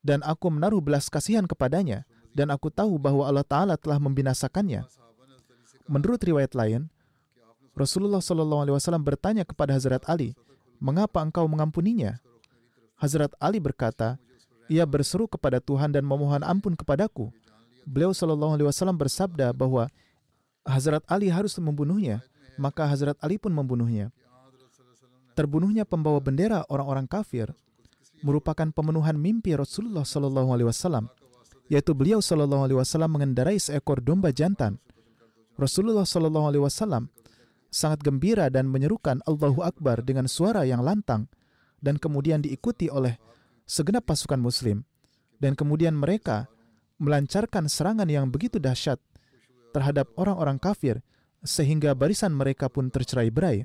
[0.00, 4.84] dan aku menaruh belas kasihan kepadanya, dan aku tahu bahwa Allah Ta'ala telah membinasakannya.
[5.86, 6.88] Menurut riwayat lain,
[7.76, 10.32] Rasulullah SAW bertanya kepada Hazrat Ali,
[10.80, 12.18] mengapa engkau mengampuninya?
[12.96, 14.16] Hazrat Ali berkata,
[14.70, 17.32] ia berseru kepada Tuhan dan memohon ampun kepadaku.
[17.88, 19.88] Beliau SAW bersabda bahwa
[20.64, 22.20] Hazrat Ali harus membunuhnya,
[22.60, 24.12] maka Hazrat Ali pun membunuhnya.
[25.32, 27.48] Terbunuhnya pembawa bendera orang-orang kafir
[28.20, 31.08] merupakan pemenuhan mimpi Rasulullah Shallallahu Alaihi Wasallam,
[31.72, 34.76] yaitu beliau Shallallahu Alaihi Wasallam mengendarai seekor domba jantan.
[35.56, 37.08] Rasulullah Shallallahu Alaihi Wasallam
[37.72, 41.30] sangat gembira dan menyerukan Allahu Akbar dengan suara yang lantang
[41.80, 43.16] dan kemudian diikuti oleh
[43.64, 44.84] segenap pasukan Muslim
[45.40, 46.50] dan kemudian mereka
[47.00, 49.00] melancarkan serangan yang begitu dahsyat
[49.70, 51.02] terhadap orang-orang kafir
[51.40, 53.64] sehingga barisan mereka pun tercerai-berai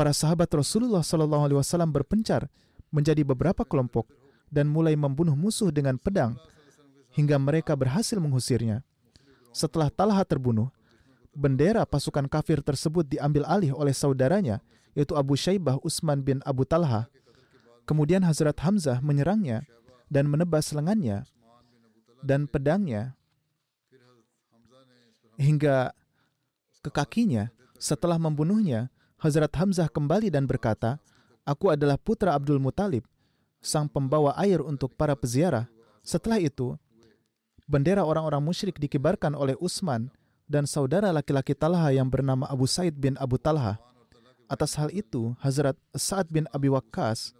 [0.00, 2.48] para sahabat Rasulullah Shallallahu Alaihi Wasallam berpencar
[2.88, 4.08] menjadi beberapa kelompok
[4.48, 6.40] dan mulai membunuh musuh dengan pedang
[7.12, 8.80] hingga mereka berhasil mengusirnya.
[9.52, 10.72] Setelah Talha terbunuh,
[11.36, 14.64] bendera pasukan kafir tersebut diambil alih oleh saudaranya,
[14.96, 17.12] yaitu Abu Syaibah Utsman bin Abu Talha.
[17.84, 19.68] Kemudian Hazrat Hamzah menyerangnya
[20.08, 21.28] dan menebas lengannya
[22.24, 23.19] dan pedangnya
[25.40, 25.96] hingga
[26.84, 27.48] ke kakinya.
[27.80, 31.00] Setelah membunuhnya, Hazrat Hamzah kembali dan berkata,
[31.48, 33.08] Aku adalah putra Abdul Muthalib,
[33.64, 35.64] sang pembawa air untuk para peziarah.
[36.04, 36.76] Setelah itu,
[37.64, 40.12] bendera orang-orang musyrik dikibarkan oleh Utsman
[40.44, 43.80] dan saudara laki-laki Talha yang bernama Abu Said bin Abu Talha.
[44.50, 47.32] Atas hal itu, Hazrat Sa'ad bin Abi Waqqas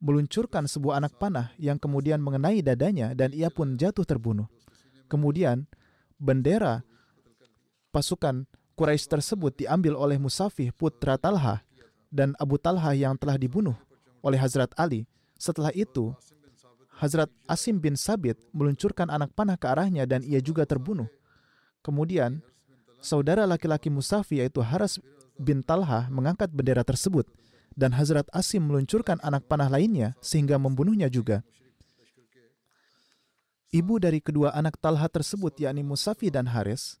[0.00, 4.48] meluncurkan sebuah anak panah yang kemudian mengenai dadanya dan ia pun jatuh terbunuh.
[5.12, 5.68] Kemudian,
[6.20, 6.84] bendera
[7.90, 8.44] pasukan
[8.76, 11.64] Quraisy tersebut diambil oleh Musafih putra Talha
[12.12, 13.76] dan Abu Talha yang telah dibunuh
[14.20, 15.08] oleh Hazrat Ali.
[15.40, 16.12] Setelah itu,
[17.00, 21.08] Hazrat Asim bin Sabit meluncurkan anak panah ke arahnya dan ia juga terbunuh.
[21.80, 22.44] Kemudian,
[23.00, 25.00] saudara laki-laki Musafi yaitu Haras
[25.40, 27.24] bin Talha mengangkat bendera tersebut
[27.72, 31.40] dan Hazrat Asim meluncurkan anak panah lainnya sehingga membunuhnya juga.
[33.70, 36.98] Ibu dari kedua anak Talha tersebut yakni Musafi dan Haris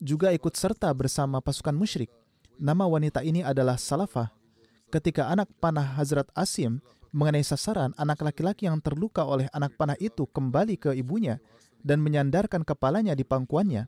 [0.00, 2.08] juga ikut serta bersama pasukan musyrik.
[2.56, 4.32] Nama wanita ini adalah Salafah.
[4.88, 6.80] Ketika anak panah Hazrat Asim
[7.12, 11.36] mengenai sasaran, anak laki-laki yang terluka oleh anak panah itu kembali ke ibunya
[11.84, 13.84] dan menyandarkan kepalanya di pangkuannya.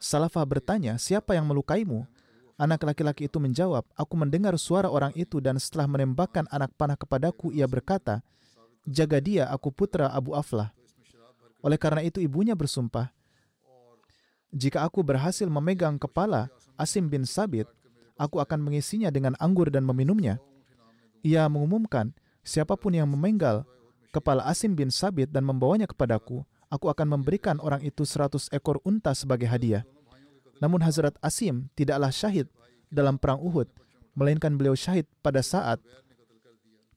[0.00, 2.08] Salafah bertanya, siapa yang melukaimu?
[2.56, 7.52] Anak laki-laki itu menjawab, aku mendengar suara orang itu dan setelah menembakkan anak panah kepadaku,
[7.52, 8.24] ia berkata,
[8.88, 10.72] jaga dia, aku putra Abu Aflah.
[11.64, 13.08] Oleh karena itu ibunya bersumpah,
[14.52, 17.66] jika aku berhasil memegang kepala Asim bin Sabit,
[18.20, 20.38] aku akan mengisinya dengan anggur dan meminumnya.
[21.24, 22.12] Ia mengumumkan,
[22.44, 23.64] siapa pun yang memenggal
[24.12, 29.10] kepala Asim bin Sabit dan membawanya kepadaku, aku akan memberikan orang itu seratus ekor unta
[29.16, 29.82] sebagai hadiah.
[30.62, 32.46] Namun Hazrat Asim tidaklah syahid
[32.92, 33.66] dalam perang Uhud,
[34.14, 35.82] melainkan beliau syahid pada saat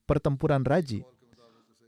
[0.06, 1.02] pertempuran Raji.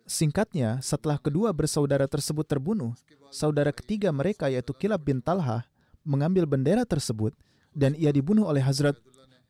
[0.10, 2.98] Singkatnya, setelah kedua bersaudara tersebut terbunuh,
[3.30, 5.70] saudara ketiga mereka yaitu Kilab bin Talha
[6.02, 7.38] mengambil bendera tersebut
[7.78, 8.98] dan ia dibunuh oleh Hazrat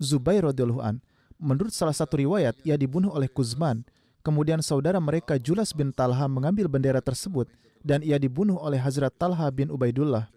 [0.03, 0.99] Zubair radhiyallahu an.
[1.39, 3.87] Menurut salah satu riwayat, ia dibunuh oleh Kuzman.
[4.19, 7.47] Kemudian saudara mereka Julas bin Talha mengambil bendera tersebut
[7.79, 10.27] dan ia dibunuh oleh Hazrat Talha bin Ubaidullah.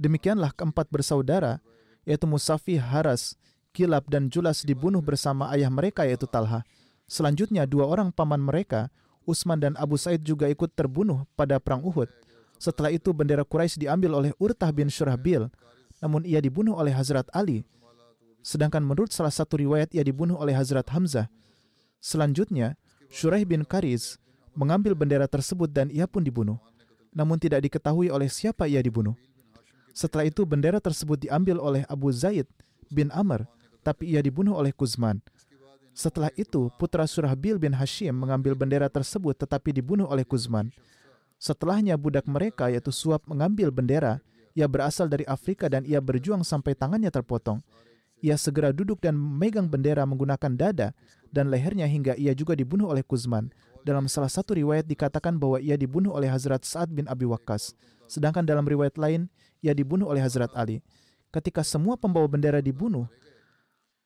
[0.00, 1.60] Demikianlah keempat bersaudara,
[2.08, 3.36] yaitu Musafi, Haras,
[3.76, 6.64] Kilab, dan Julas dibunuh bersama ayah mereka yaitu Talha.
[7.04, 8.88] Selanjutnya dua orang paman mereka,
[9.24, 12.10] Usman dan Abu Said juga ikut terbunuh pada perang Uhud.
[12.62, 15.50] Setelah itu bendera Quraisy diambil oleh Urtah bin Syurahbil,
[15.98, 17.66] namun ia dibunuh oleh Hazrat Ali.
[18.42, 21.30] Sedangkan menurut salah satu riwayat ia dibunuh oleh Hazrat Hamzah.
[22.02, 22.74] Selanjutnya,
[23.10, 24.18] Shuraih bin Kariz
[24.58, 26.58] mengambil bendera tersebut dan ia pun dibunuh.
[27.14, 29.14] Namun tidak diketahui oleh siapa ia dibunuh.
[29.92, 32.48] Setelah itu bendera tersebut diambil oleh Abu Zaid
[32.88, 33.44] bin Amr,
[33.84, 35.20] tapi ia dibunuh oleh Kuzman.
[35.92, 40.72] Setelah itu, putra Surahbil bin Hashim mengambil bendera tersebut tetapi dibunuh oleh Kuzman.
[41.36, 44.24] Setelahnya budak mereka yaitu Suab mengambil bendera.
[44.56, 47.60] Ia berasal dari Afrika dan ia berjuang sampai tangannya terpotong.
[48.22, 50.88] Ia segera duduk dan memegang bendera menggunakan dada
[51.34, 53.50] dan lehernya hingga ia juga dibunuh oleh Kuzman.
[53.82, 57.74] Dalam salah satu riwayat dikatakan bahwa ia dibunuh oleh Hazrat Sa'ad bin Abi Waqqas.
[58.06, 59.26] Sedangkan dalam riwayat lain,
[59.58, 60.78] ia dibunuh oleh Hazrat Ali.
[61.34, 63.10] Ketika semua pembawa bendera dibunuh,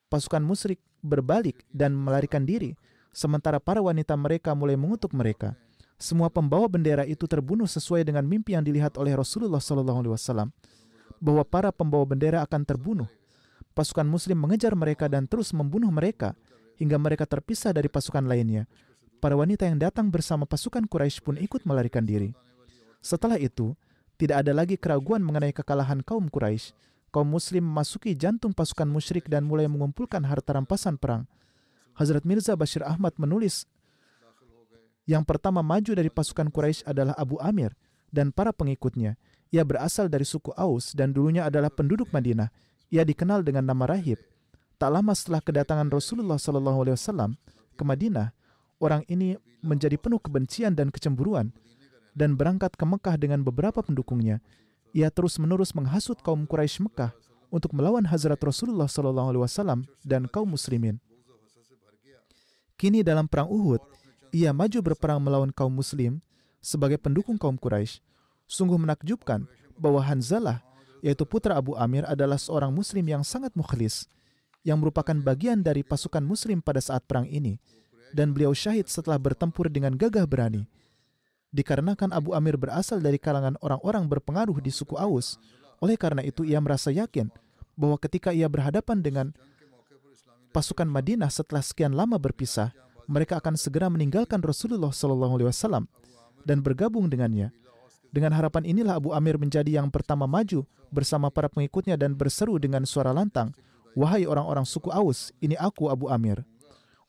[0.09, 2.73] pasukan musyrik berbalik dan melarikan diri,
[3.13, 5.53] sementara para wanita mereka mulai mengutuk mereka.
[5.97, 10.53] Semua pembawa bendera itu terbunuh sesuai dengan mimpi yang dilihat oleh Rasulullah SAW
[11.17, 13.09] bahwa para pembawa bendera akan terbunuh.
[13.73, 16.37] Pasukan Muslim mengejar mereka dan terus membunuh mereka
[16.77, 18.69] hingga mereka terpisah dari pasukan lainnya
[19.17, 22.31] para wanita yang datang bersama pasukan Quraisy pun ikut melarikan diri.
[23.01, 23.73] Setelah itu,
[24.17, 26.73] tidak ada lagi keraguan mengenai kekalahan kaum Quraisy.
[27.17, 31.25] Kaum Muslim memasuki jantung pasukan musyrik dan mulai mengumpulkan harta rampasan perang.
[31.97, 33.65] Hazrat Mirza Bashir Ahmad menulis,
[35.09, 37.73] yang pertama maju dari pasukan Quraisy adalah Abu Amir
[38.13, 39.17] dan para pengikutnya.
[39.49, 42.53] Ia berasal dari suku Aus dan dulunya adalah penduduk Madinah.
[42.93, 44.21] Ia dikenal dengan nama Rahib.
[44.77, 47.33] Tak lama setelah kedatangan Rasulullah SAW
[47.73, 48.29] ke Madinah,
[48.77, 49.33] orang ini
[49.65, 51.49] menjadi penuh kebencian dan kecemburuan
[52.13, 54.37] dan berangkat ke Mekah dengan beberapa pendukungnya.
[54.97, 57.13] Ia terus-menerus menghasut kaum Quraisy Mekah
[57.53, 60.97] untuk melawan Hazrat Rasulullah SAW dan kaum muslimin.
[62.73, 63.77] Kini dalam perang Uhud,
[64.33, 66.17] ia maju berperang melawan kaum muslim
[66.57, 68.01] sebagai pendukung kaum Quraisy.
[68.49, 69.45] Sungguh menakjubkan
[69.77, 70.65] bahwa Hanzalah,
[71.05, 74.09] yaitu putra Abu Amir adalah seorang muslim yang sangat mukhlis,
[74.65, 77.61] yang merupakan bagian dari pasukan muslim pada saat perang ini
[78.17, 80.65] dan beliau syahid setelah bertempur dengan gagah berani.
[81.57, 85.41] Dikarenakan Abu Amir berasal dari kalangan orang-orang berpengaruh di suku Aus,
[85.81, 87.33] oleh karena itu ia merasa yakin
[87.73, 89.33] bahwa ketika ia berhadapan dengan
[90.53, 92.77] pasukan Madinah setelah sekian lama berpisah,
[93.09, 95.89] mereka akan segera meninggalkan Rasulullah SAW
[96.45, 97.49] dan bergabung dengannya.
[98.13, 100.61] Dengan harapan inilah Abu Amir menjadi yang pertama maju
[100.93, 103.49] bersama para pengikutnya dan berseru dengan suara lantang,
[103.97, 106.45] Wahai orang-orang suku Aus, ini aku Abu Amir.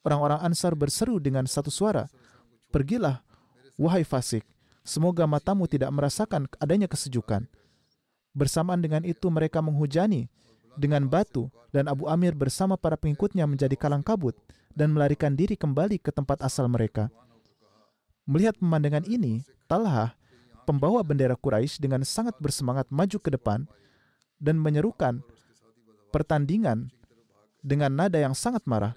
[0.01, 2.09] Orang-orang Ansar berseru dengan satu suara,
[2.73, 3.28] Pergilah,
[3.79, 4.43] wahai fasik,
[4.83, 7.47] semoga matamu tidak merasakan adanya kesejukan.
[8.35, 10.29] Bersamaan dengan itu mereka menghujani
[10.77, 14.37] dengan batu dan Abu Amir bersama para pengikutnya menjadi kalang kabut
[14.75, 17.11] dan melarikan diri kembali ke tempat asal mereka.
[18.29, 20.15] Melihat pemandangan ini, Talha,
[20.69, 23.65] pembawa bendera Quraisy dengan sangat bersemangat maju ke depan
[24.37, 25.25] dan menyerukan
[26.13, 26.93] pertandingan
[27.65, 28.95] dengan nada yang sangat marah.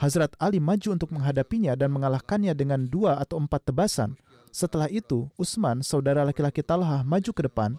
[0.00, 4.16] Hazrat Ali maju untuk menghadapinya dan mengalahkannya dengan dua atau empat tebasan.
[4.48, 7.76] Setelah itu, Utsman, saudara laki-laki Talha, maju ke depan,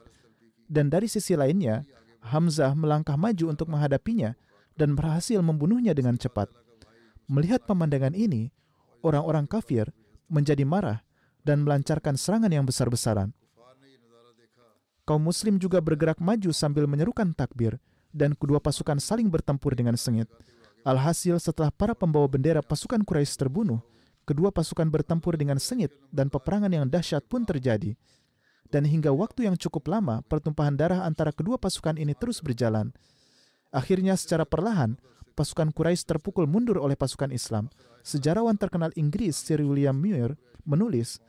[0.70, 1.82] dan dari sisi lainnya,
[2.22, 4.38] Hamzah melangkah maju untuk menghadapinya
[4.78, 6.48] dan berhasil membunuhnya dengan cepat.
[7.26, 8.54] Melihat pemandangan ini,
[9.02, 9.90] orang-orang kafir
[10.30, 11.02] menjadi marah
[11.42, 13.34] dan melancarkan serangan yang besar-besaran.
[15.10, 17.82] Kaum muslim juga bergerak maju sambil menyerukan takbir,
[18.14, 20.30] dan kedua pasukan saling bertempur dengan sengit.
[20.82, 23.86] Alhasil setelah para pembawa bendera pasukan Quraisy terbunuh,
[24.26, 27.94] kedua pasukan bertempur dengan sengit dan peperangan yang dahsyat pun terjadi.
[28.72, 32.90] Dan hingga waktu yang cukup lama, pertumpahan darah antara kedua pasukan ini terus berjalan.
[33.70, 34.98] Akhirnya secara perlahan,
[35.38, 37.70] pasukan Quraisy terpukul mundur oleh pasukan Islam.
[38.02, 40.34] Sejarawan terkenal Inggris Sir William Muir
[40.66, 41.22] menulis,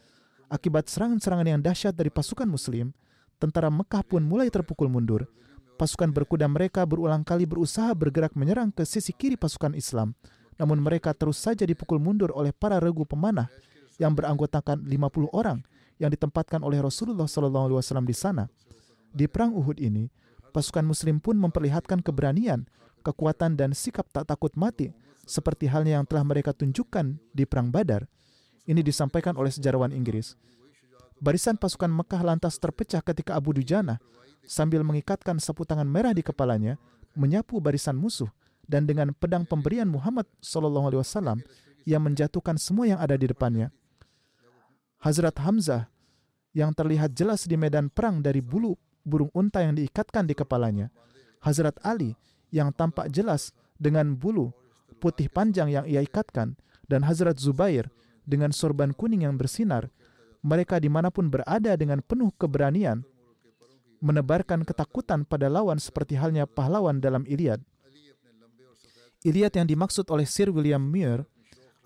[0.48, 2.96] akibat serangan-serangan yang dahsyat dari pasukan Muslim,
[3.36, 5.28] tentara Mekah pun mulai terpukul mundur
[5.80, 10.14] Pasukan berkuda mereka berulang kali berusaha bergerak menyerang ke sisi kiri pasukan Islam,
[10.60, 13.48] namun mereka terus saja dipukul mundur oleh para regu pemanah
[13.96, 15.64] yang beranggotakan 50 orang
[15.98, 18.44] yang ditempatkan oleh Rasulullah SAW di sana.
[19.12, 20.08] Di perang Uhud ini,
[20.52, 22.64] pasukan Muslim pun memperlihatkan keberanian,
[23.04, 24.92] kekuatan dan sikap tak takut mati,
[25.22, 28.08] seperti halnya yang telah mereka tunjukkan di perang Badar.
[28.66, 30.38] Ini disampaikan oleh sejarawan Inggris.
[31.22, 34.02] Barisan pasukan Mekah lantas terpecah ketika Abu Dujana
[34.46, 36.78] sambil mengikatkan sapu tangan merah di kepalanya,
[37.14, 38.28] menyapu barisan musuh
[38.66, 41.42] dan dengan pedang pemberian Muhammad SAW,
[41.82, 43.74] yang menjatuhkan semua yang ada di depannya.
[45.02, 45.90] Hazrat Hamzah
[46.54, 50.94] yang terlihat jelas di medan perang dari bulu burung unta yang diikatkan di kepalanya.
[51.42, 52.14] Hazrat Ali
[52.54, 53.50] yang tampak jelas
[53.82, 54.54] dengan bulu
[55.02, 56.54] putih panjang yang ia ikatkan.
[56.86, 57.88] Dan Hazrat Zubair
[58.28, 59.88] dengan sorban kuning yang bersinar.
[60.44, 63.06] Mereka di mana pun berada dengan penuh keberanian
[64.02, 67.62] menebarkan ketakutan pada lawan seperti halnya pahlawan dalam Iliad.
[69.22, 71.22] Iliad yang dimaksud oleh Sir William Muir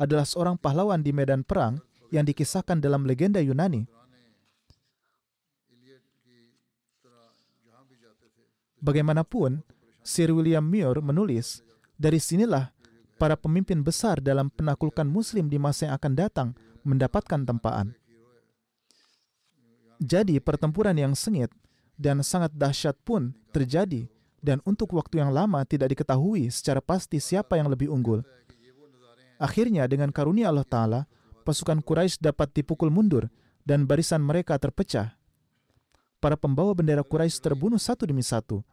[0.01, 1.77] adalah seorang pahlawan di medan perang
[2.09, 3.85] yang dikisahkan dalam legenda Yunani.
[8.81, 9.61] Bagaimanapun,
[10.01, 11.61] Sir William Muir menulis,
[12.01, 12.73] dari sinilah
[13.21, 16.49] para pemimpin besar dalam penaklukan muslim di masa yang akan datang
[16.85, 17.93] mendapatkan tempaan.
[19.97, 21.49] Jadi pertempuran yang sengit
[21.97, 24.09] dan sangat dahsyat pun terjadi
[24.45, 28.23] dan untuk waktu yang lama tidak diketahui secara pasti siapa yang lebih unggul.
[29.37, 31.01] Akhirnya dengan karunia Allah Ta'ala,
[31.45, 33.29] pasukan Quraisy dapat dipukul mundur
[33.67, 35.19] dan barisan mereka terpecah.
[36.23, 38.65] Para pembawa bendera Quraisy terbunuh satu demi satu.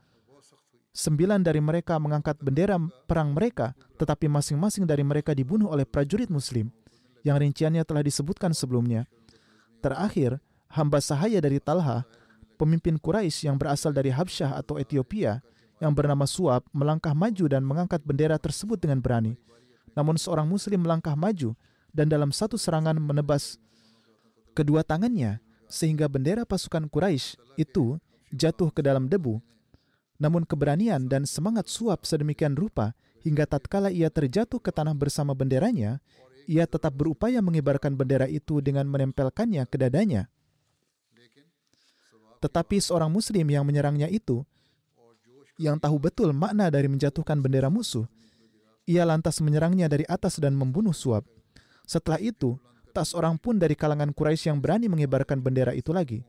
[0.93, 2.78] Sembilan dari mereka mengangkat bendera
[3.09, 6.69] perang mereka, tetapi masing-masing dari mereka dibunuh oleh prajurit muslim,
[7.26, 9.09] yang rinciannya telah disebutkan sebelumnya.
[9.82, 10.38] Terakhir,
[10.69, 12.05] hamba sahaya dari Talha
[12.64, 15.43] pemimpin Quraisy yang berasal dari Habsyah atau Ethiopia
[15.84, 19.36] yang bernama Suab melangkah maju dan mengangkat bendera tersebut dengan berani.
[19.91, 21.51] Namun seorang muslim melangkah maju
[21.91, 23.59] dan dalam satu serangan menebas
[24.55, 27.99] kedua tangannya sehingga bendera pasukan Quraisy itu
[28.32, 29.43] jatuh ke dalam debu.
[30.24, 32.95] Namun keberanian dan semangat Suab sedemikian rupa
[33.28, 35.99] hingga tatkala ia terjatuh ke tanah bersama benderanya,
[36.47, 40.32] ia tetap berupaya mengibarkan bendera itu dengan menempelkannya ke dadanya.
[42.44, 44.44] Tetapi seorang muslim yang menyerangnya itu,
[45.56, 48.04] yang tahu betul makna dari menjatuhkan bendera musuh,
[48.84, 51.24] ia lantas menyerangnya dari atas dan membunuh Suab.
[51.88, 52.60] Setelah itu,
[52.91, 56.20] tak seorang pun dari kalangan Quraisy yang berani mengibarkan bendera itu lagi.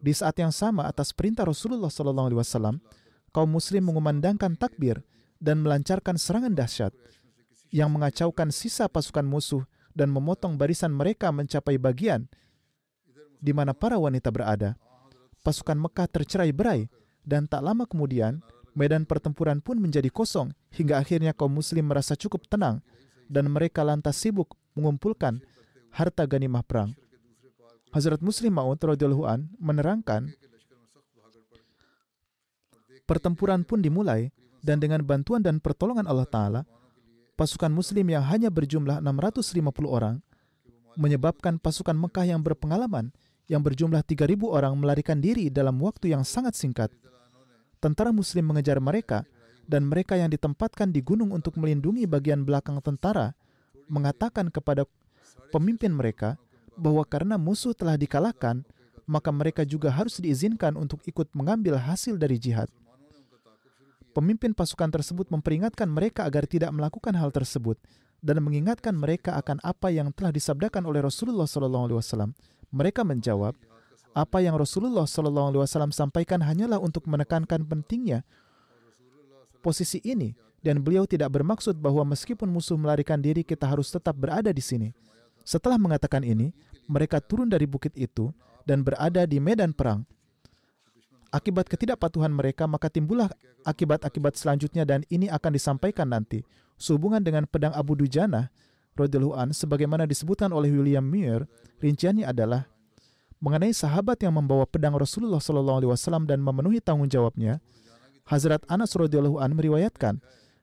[0.00, 2.80] Di saat yang sama atas perintah Rasulullah SAW,
[3.28, 5.04] kaum muslim mengumandangkan takbir
[5.36, 6.96] dan melancarkan serangan dahsyat
[7.68, 12.26] yang mengacaukan sisa pasukan musuh dan memotong barisan mereka mencapai bagian
[13.40, 14.74] di mana para wanita berada
[15.40, 16.88] pasukan Mekah tercerai berai
[17.24, 18.40] dan tak lama kemudian
[18.72, 22.80] medan pertempuran pun menjadi kosong hingga akhirnya kaum muslim merasa cukup tenang
[23.30, 25.42] dan mereka lantas sibuk mengumpulkan
[25.90, 26.94] harta ganimah perang.
[27.90, 30.30] Hazrat Muslim Maud radhiyallahu an menerangkan
[33.02, 34.30] pertempuran pun dimulai
[34.62, 36.62] dan dengan bantuan dan pertolongan Allah taala
[37.34, 40.22] pasukan muslim yang hanya berjumlah 650 orang
[40.94, 43.10] menyebabkan pasukan Mekah yang berpengalaman
[43.50, 46.94] yang berjumlah 3.000 orang melarikan diri dalam waktu yang sangat singkat.
[47.82, 49.26] Tentara Muslim mengejar mereka,
[49.66, 53.34] dan mereka yang ditempatkan di gunung untuk melindungi bagian belakang tentara
[53.86, 54.82] mengatakan kepada
[55.54, 56.34] pemimpin mereka
[56.74, 58.66] bahwa karena musuh telah dikalahkan,
[59.06, 62.66] maka mereka juga harus diizinkan untuk ikut mengambil hasil dari jihad.
[64.10, 67.78] Pemimpin pasukan tersebut memperingatkan mereka agar tidak melakukan hal tersebut
[68.18, 72.34] dan mengingatkan mereka akan apa yang telah disabdakan oleh Rasulullah SAW
[72.70, 73.54] mereka menjawab,
[74.10, 78.26] apa yang Rasulullah SAW sampaikan hanyalah untuk menekankan pentingnya
[79.62, 84.50] posisi ini dan beliau tidak bermaksud bahwa meskipun musuh melarikan diri kita harus tetap berada
[84.50, 84.88] di sini.
[85.44, 86.52] Setelah mengatakan ini,
[86.84, 88.32] mereka turun dari bukit itu
[88.68, 90.04] dan berada di medan perang.
[91.30, 93.30] Akibat ketidakpatuhan mereka, maka timbullah
[93.62, 96.42] akibat-akibat selanjutnya dan ini akan disampaikan nanti.
[96.74, 98.50] Sehubungan dengan pedang Abu Dujana,
[98.98, 101.46] radhiyallahu an sebagaimana disebutkan oleh William Muir,
[101.78, 102.66] rinciannya adalah
[103.40, 107.58] mengenai sahabat yang membawa pedang Rasulullah wasallam dan memenuhi tanggung jawabnya.
[108.28, 110.20] Hazrat Anas radhiyallahu an meriwayatkan,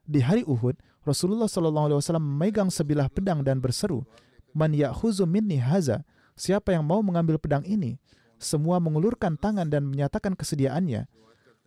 [0.07, 4.07] di hari Uhud, Rasulullah wasallam memegang sebilah pedang dan berseru,
[4.55, 6.07] "Man ya'khuzu minni haza?"
[6.38, 7.97] Siapa yang mau mengambil pedang ini?
[8.38, 11.09] Semua mengulurkan tangan dan menyatakan kesediaannya.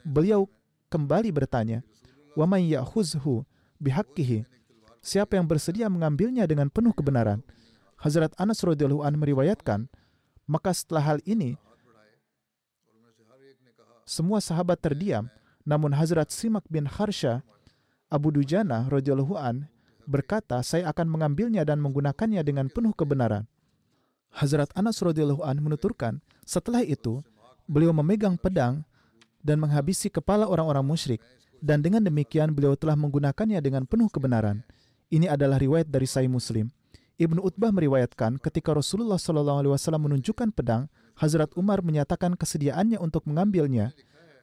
[0.06, 0.46] Beliau
[0.94, 1.82] kembali bertanya,
[2.38, 3.42] "Wa man ya'khuzhu
[3.82, 4.46] bihaqqihi?"
[5.00, 7.40] Siapa yang bersedia mengambilnya dengan penuh kebenaran.
[8.00, 9.80] Hazrat Anas radhiyallahu an meriwayatkan,
[10.48, 11.60] maka setelah hal ini
[14.08, 15.28] semua sahabat terdiam,
[15.68, 17.44] namun Hazrat Simak bin Harsha
[18.08, 19.68] Abu Dujana radhiyallahu an
[20.08, 23.46] berkata, saya akan mengambilnya dan menggunakannya dengan penuh kebenaran.
[24.34, 27.22] Hazrat Anas radhiyallahu an menuturkan, setelah itu
[27.70, 28.82] beliau memegang pedang
[29.44, 31.20] dan menghabisi kepala orang-orang musyrik
[31.62, 34.64] dan dengan demikian beliau telah menggunakannya dengan penuh kebenaran.
[35.10, 36.70] Ini adalah riwayat dari Sahih Muslim.
[37.18, 40.86] Ibnu Utbah meriwayatkan ketika Rasulullah SAW menunjukkan pedang,
[41.18, 43.90] Hazrat Umar menyatakan kesediaannya untuk mengambilnya.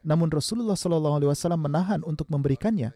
[0.03, 2.91] Namun Rasulullah SAW menahan untuk memberikannya.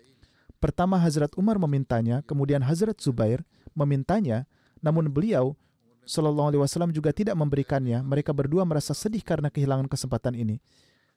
[0.61, 3.41] Pertama Hazrat Umar memintanya, kemudian Hazrat Zubair
[3.73, 4.45] memintanya,
[4.83, 5.57] namun beliau
[6.05, 8.03] Shallallahu Alaihi Wasallam juga tidak memberikannya.
[8.03, 10.59] Mereka berdua merasa sedih karena kehilangan kesempatan ini.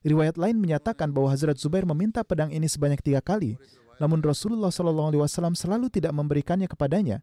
[0.06, 3.58] Riwayat lain menyatakan bahwa Hazrat Zubair meminta pedang ini sebanyak tiga kali,
[4.02, 7.22] namun Rasulullah Wasallam selalu tidak memberikannya kepadanya.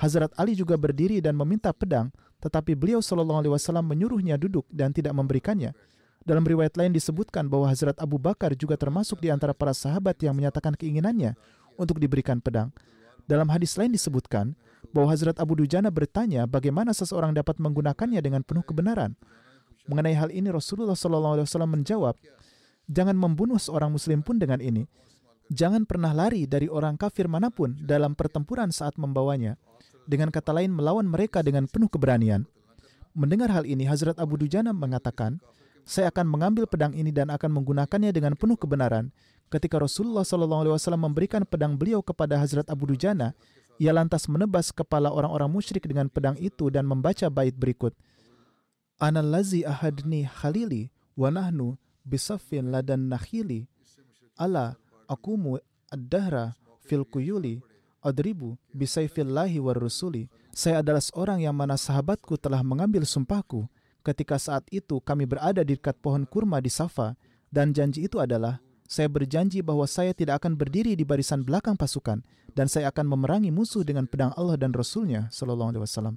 [0.00, 2.10] Hazrat Ali juga berdiri dan meminta pedang,
[2.42, 5.76] tetapi beliau Wasallam menyuruhnya duduk dan tidak memberikannya.
[6.22, 10.38] Dalam riwayat lain disebutkan bahwa Hazrat Abu Bakar juga termasuk di antara para sahabat yang
[10.38, 11.34] menyatakan keinginannya
[11.74, 12.70] untuk diberikan pedang.
[13.26, 14.54] Dalam hadis lain disebutkan
[14.94, 19.18] bahwa Hazrat Abu Dujana bertanya bagaimana seseorang dapat menggunakannya dengan penuh kebenaran.
[19.90, 22.14] Mengenai hal ini Rasulullah SAW menjawab,
[22.86, 24.86] jangan membunuh seorang muslim pun dengan ini.
[25.50, 29.58] Jangan pernah lari dari orang kafir mana pun dalam pertempuran saat membawanya.
[30.06, 32.46] Dengan kata lain melawan mereka dengan penuh keberanian.
[33.12, 35.42] Mendengar hal ini Hazrat Abu Dujana mengatakan,
[35.82, 39.10] saya akan mengambil pedang ini dan akan menggunakannya dengan penuh kebenaran.
[39.52, 43.36] Ketika Rasulullah SAW memberikan pedang beliau kepada Hazrat Abu Dujana,
[43.76, 47.92] ia lantas menebas kepala orang-orang musyrik dengan pedang itu dan membaca bait berikut.
[49.02, 50.88] Anallazi ahadni khalili
[51.18, 51.76] wa nahnu
[52.06, 53.66] bisafin ladan nakhili
[54.38, 54.78] ala
[55.08, 55.58] akumu
[55.90, 57.62] ad-dahra fil kuyuli
[58.02, 60.26] adribu bisayfillahi war rusuli.
[60.52, 63.70] Saya adalah seorang yang mana sahabatku telah mengambil sumpahku
[64.02, 67.14] ketika saat itu kami berada di dekat pohon kurma di Safa
[67.48, 72.20] dan janji itu adalah saya berjanji bahwa saya tidak akan berdiri di barisan belakang pasukan
[72.52, 76.16] dan saya akan memerangi musuh dengan pedang Allah dan Rasulnya Shallallahu Alaihi Wasallam.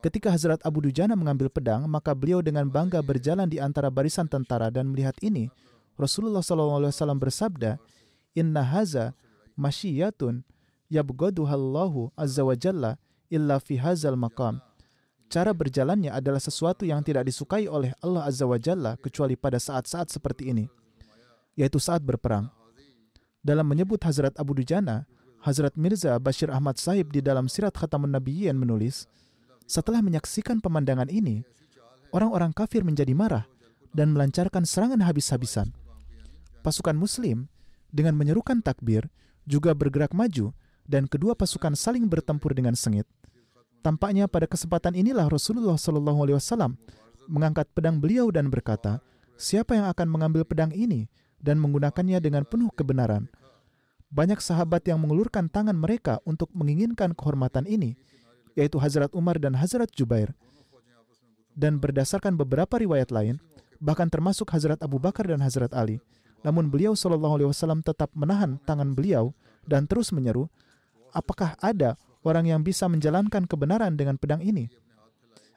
[0.00, 4.68] Ketika Hazrat Abu Dujana mengambil pedang, maka beliau dengan bangga berjalan di antara barisan tentara
[4.68, 5.48] dan melihat ini,
[5.94, 7.78] Rasulullah Wasallam bersabda,
[8.34, 9.14] Inna haza
[9.54, 10.42] masyiyatun
[10.90, 12.98] yabgaduhallahu azza wa jalla
[13.30, 14.58] illa fi hazal maqam.
[15.30, 20.10] Cara berjalannya adalah sesuatu yang tidak disukai oleh Allah azza wa jalla kecuali pada saat-saat
[20.10, 20.66] seperti ini
[21.58, 22.50] yaitu saat berperang.
[23.44, 25.06] Dalam menyebut Hazrat Abu Dujana,
[25.44, 29.06] Hazrat Mirza Bashir Ahmad Sahib di dalam Sirat Khatamun Nabiyyin menulis,
[29.64, 31.44] setelah menyaksikan pemandangan ini,
[32.12, 33.44] orang-orang kafir menjadi marah
[33.92, 35.70] dan melancarkan serangan habis-habisan.
[36.64, 37.52] Pasukan muslim
[37.92, 39.12] dengan menyerukan takbir
[39.44, 40.56] juga bergerak maju
[40.88, 43.04] dan kedua pasukan saling bertempur dengan sengit.
[43.84, 46.80] Tampaknya pada kesempatan inilah Rasulullah Shallallahu Alaihi Wasallam
[47.28, 49.04] mengangkat pedang beliau dan berkata,
[49.36, 51.04] "Siapa yang akan mengambil pedang ini
[51.44, 53.28] dan menggunakannya dengan penuh kebenaran.
[54.08, 58.00] Banyak sahabat yang mengulurkan tangan mereka untuk menginginkan kehormatan ini,
[58.56, 60.32] yaitu Hazrat Umar dan Hazrat Jubair.
[61.52, 63.36] Dan berdasarkan beberapa riwayat lain,
[63.78, 66.00] bahkan termasuk Hazrat Abu Bakar dan Hazrat Ali,
[66.44, 69.32] namun beliau Shallallahu Alaihi Wasallam tetap menahan tangan beliau
[69.64, 70.52] dan terus menyeru,
[71.16, 74.68] apakah ada orang yang bisa menjalankan kebenaran dengan pedang ini?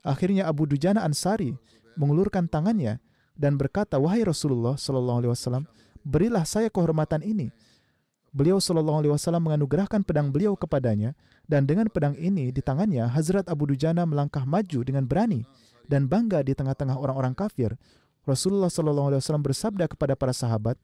[0.07, 1.51] Akhirnya Abu Dujana Ansari
[1.99, 3.03] mengulurkan tangannya
[3.35, 5.67] dan berkata, "Wahai Rasulullah Shallallahu alaihi wasallam,
[6.07, 7.51] berilah saya kehormatan ini."
[8.31, 11.17] Beliau Shallallahu alaihi wasallam menganugerahkan pedang beliau kepadanya
[11.51, 15.43] dan dengan pedang ini di tangannya Hazrat Abu Dujana melangkah maju dengan berani
[15.87, 17.75] dan bangga di tengah-tengah orang-orang kafir.
[18.27, 20.75] Rasulullah wasallam bersabda kepada para sahabat,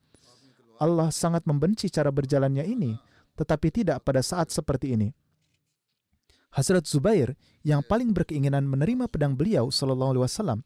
[0.80, 2.96] "Allah sangat membenci cara berjalannya ini,
[3.36, 5.12] tetapi tidak pada saat seperti ini."
[6.56, 7.36] Hazrat Zubair
[7.66, 10.62] yang paling berkeinginan menerima pedang beliau Shallallahu alaihi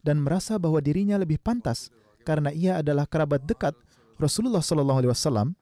[0.00, 1.90] dan merasa bahwa dirinya lebih pantas
[2.22, 3.74] karena ia adalah kerabat dekat
[4.22, 5.58] Rasulullah Wasallam.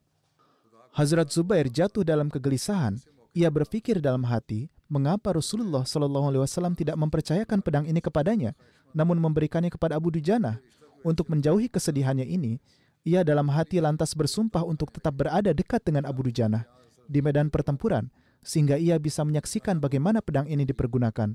[0.93, 3.01] Hazrat Zubair jatuh dalam kegelisahan.
[3.33, 8.53] Ia berpikir dalam hati, mengapa Rasulullah Wasallam tidak mempercayakan pedang ini kepadanya,
[8.93, 10.59] namun memberikannya kepada Abu Dujana
[11.07, 12.61] untuk menjauhi kesedihannya ini.
[13.01, 16.69] Ia dalam hati lantas bersumpah untuk tetap berada dekat dengan Abu Dujana
[17.09, 18.13] di medan pertempuran,
[18.45, 21.33] sehingga ia bisa menyaksikan bagaimana pedang ini dipergunakan.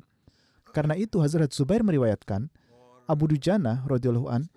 [0.69, 2.53] Karena itu Hazrat Zubair meriwayatkan,
[3.09, 3.81] Abu Dujana
[4.29, 4.49] an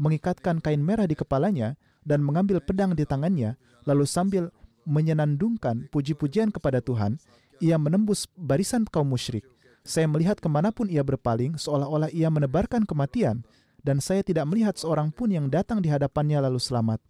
[0.00, 4.48] mengikatkan kain merah di kepalanya dan mengambil pedang di tangannya, lalu sambil
[4.84, 7.16] menyenandungkan puji-pujian kepada Tuhan,
[7.60, 9.44] ia menembus barisan kaum musyrik.
[9.84, 13.44] Saya melihat ke mana pun ia berpaling, seolah-olah ia menebarkan kematian,
[13.84, 17.04] dan saya tidak melihat seorang pun yang datang di hadapannya lalu selamat.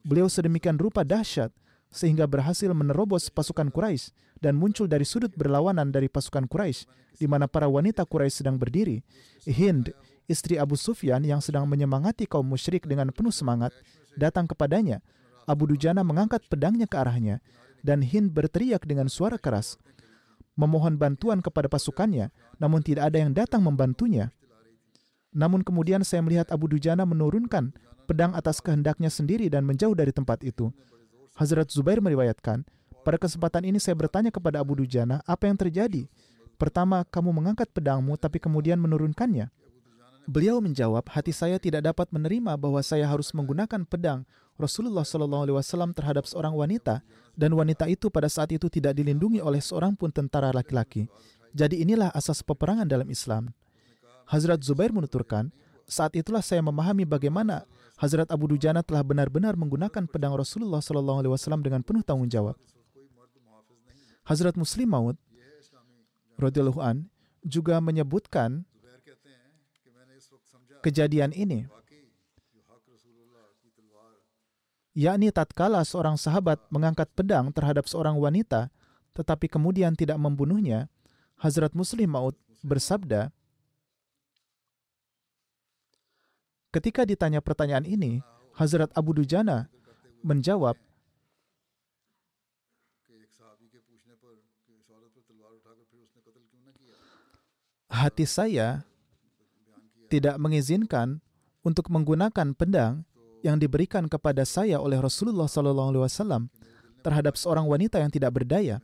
[0.00, 1.52] Beliau sedemikian rupa dahsyat,
[1.92, 6.88] sehingga berhasil menerobos pasukan Quraisy dan muncul dari sudut berlawanan dari pasukan Quraisy,
[7.20, 9.04] di mana para wanita Quraisy sedang berdiri.
[9.44, 9.92] Hind
[10.24, 13.76] istri Abu Sufyan yang sedang menyemangati kaum musyrik dengan penuh semangat,
[14.16, 15.04] datang kepadanya.
[15.44, 17.44] Abu Dujana mengangkat pedangnya ke arahnya,
[17.84, 19.76] dan Hind berteriak dengan suara keras,
[20.56, 24.32] memohon bantuan kepada pasukannya, namun tidak ada yang datang membantunya.
[25.36, 27.76] Namun kemudian saya melihat Abu Dujana menurunkan
[28.08, 30.72] pedang atas kehendaknya sendiri dan menjauh dari tempat itu.
[31.36, 32.64] Hazrat Zubair meriwayatkan,
[33.04, 36.08] pada kesempatan ini saya bertanya kepada Abu Dujana, apa yang terjadi?
[36.56, 39.52] Pertama, kamu mengangkat pedangmu tapi kemudian menurunkannya.
[40.26, 44.26] Beliau menjawab, hati saya tidak dapat menerima bahwa saya harus menggunakan pedang
[44.58, 47.06] Rasulullah Wasallam terhadap seorang wanita
[47.38, 51.06] dan wanita itu pada saat itu tidak dilindungi oleh seorang pun tentara laki-laki.
[51.54, 53.54] Jadi inilah asas peperangan dalam Islam.
[54.26, 55.54] Hazrat Zubair menuturkan,
[55.86, 57.62] saat itulah saya memahami bagaimana
[57.96, 62.58] Hazrat Abu Dujana telah benar-benar menggunakan pedang Rasulullah Wasallam dengan penuh tanggung jawab.
[64.26, 65.16] Hazrat Muslim Maud
[66.34, 67.06] radhiyallahu an
[67.46, 68.66] juga menyebutkan
[70.86, 71.66] kejadian ini,
[74.94, 78.70] yakni tatkala seorang sahabat mengangkat pedang terhadap seorang wanita,
[79.18, 80.86] tetapi kemudian tidak membunuhnya,
[81.42, 83.34] Hazrat Muslim Maud bersabda,
[86.70, 88.20] Ketika ditanya pertanyaan ini,
[88.52, 89.64] Hazrat Abu Dujana
[90.20, 90.76] menjawab,
[97.88, 98.84] hati saya
[100.06, 101.20] tidak mengizinkan
[101.66, 103.02] untuk menggunakan pedang
[103.42, 106.50] yang diberikan kepada saya oleh Rasulullah SAW
[107.02, 108.82] terhadap seorang wanita yang tidak berdaya.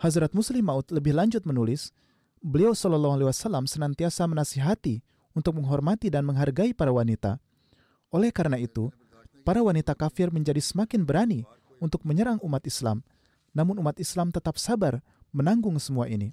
[0.00, 1.92] Hazrat Muslim Maud lebih lanjut menulis,
[2.40, 3.20] beliau SAW
[3.68, 5.04] senantiasa menasihati
[5.36, 7.40] untuk menghormati dan menghargai para wanita.
[8.12, 8.92] Oleh karena itu,
[9.44, 11.48] para wanita kafir menjadi semakin berani
[11.80, 13.00] untuk menyerang umat Islam.
[13.52, 15.00] Namun umat Islam tetap sabar
[15.32, 16.32] menanggung semua ini.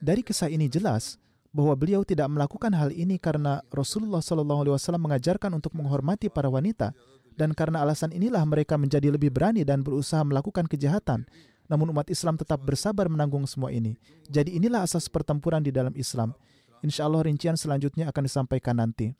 [0.00, 1.16] Dari kisah ini jelas
[1.56, 6.92] bahwa beliau tidak melakukan hal ini karena Rasulullah SAW mengajarkan untuk menghormati para wanita
[7.32, 11.24] dan karena alasan inilah mereka menjadi lebih berani dan berusaha melakukan kejahatan.
[11.66, 13.96] Namun umat Islam tetap bersabar menanggung semua ini.
[14.28, 16.36] Jadi inilah asas pertempuran di dalam Islam.
[16.84, 19.16] Insya Allah rincian selanjutnya akan disampaikan nanti.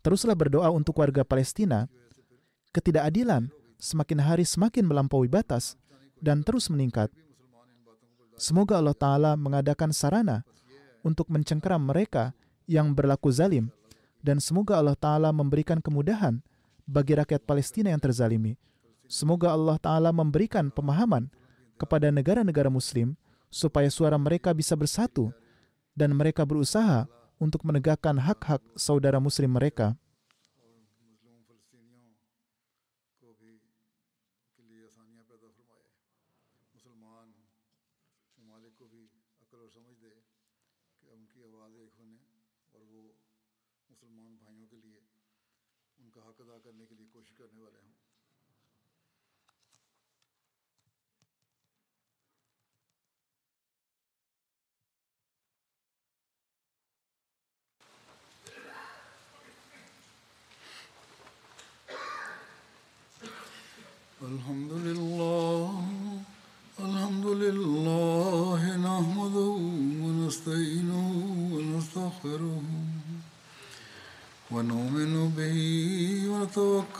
[0.00, 1.86] Teruslah berdoa untuk warga Palestina.
[2.72, 5.76] Ketidakadilan semakin hari semakin melampaui batas
[6.18, 7.12] dan terus meningkat.
[8.40, 10.42] Semoga Allah Ta'ala mengadakan sarana
[11.00, 12.32] untuk mencengkeram mereka
[12.68, 13.72] yang berlaku zalim
[14.20, 16.44] dan semoga Allah Ta'ala memberikan kemudahan
[16.84, 18.56] bagi rakyat Palestina yang terzalimi.
[19.10, 21.32] Semoga Allah Ta'ala memberikan pemahaman
[21.80, 23.16] kepada negara-negara muslim
[23.50, 25.32] supaya suara mereka bisa bersatu
[25.96, 27.08] dan mereka berusaha
[27.40, 29.96] untuk menegakkan hak-hak saudara muslim mereka.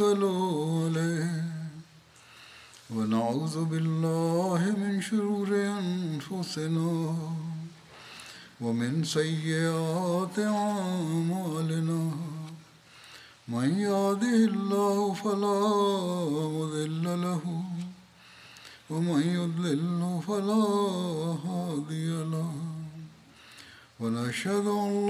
[0.01, 0.25] ونتوكل
[0.97, 1.45] عليه.
[2.91, 7.17] ونعوذ بالله من شرور أنفسنا
[8.61, 12.03] ومن سيئات أعمالنا.
[13.49, 15.61] من يهده الله فلا
[16.57, 17.45] مضل له
[18.91, 20.65] ومن يضلل فلا
[21.45, 22.53] هادي له.
[24.01, 25.10] ونشهد أن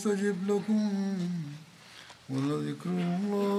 [0.00, 0.90] يستجب لكم
[2.30, 3.49] ولذكر الله أكبر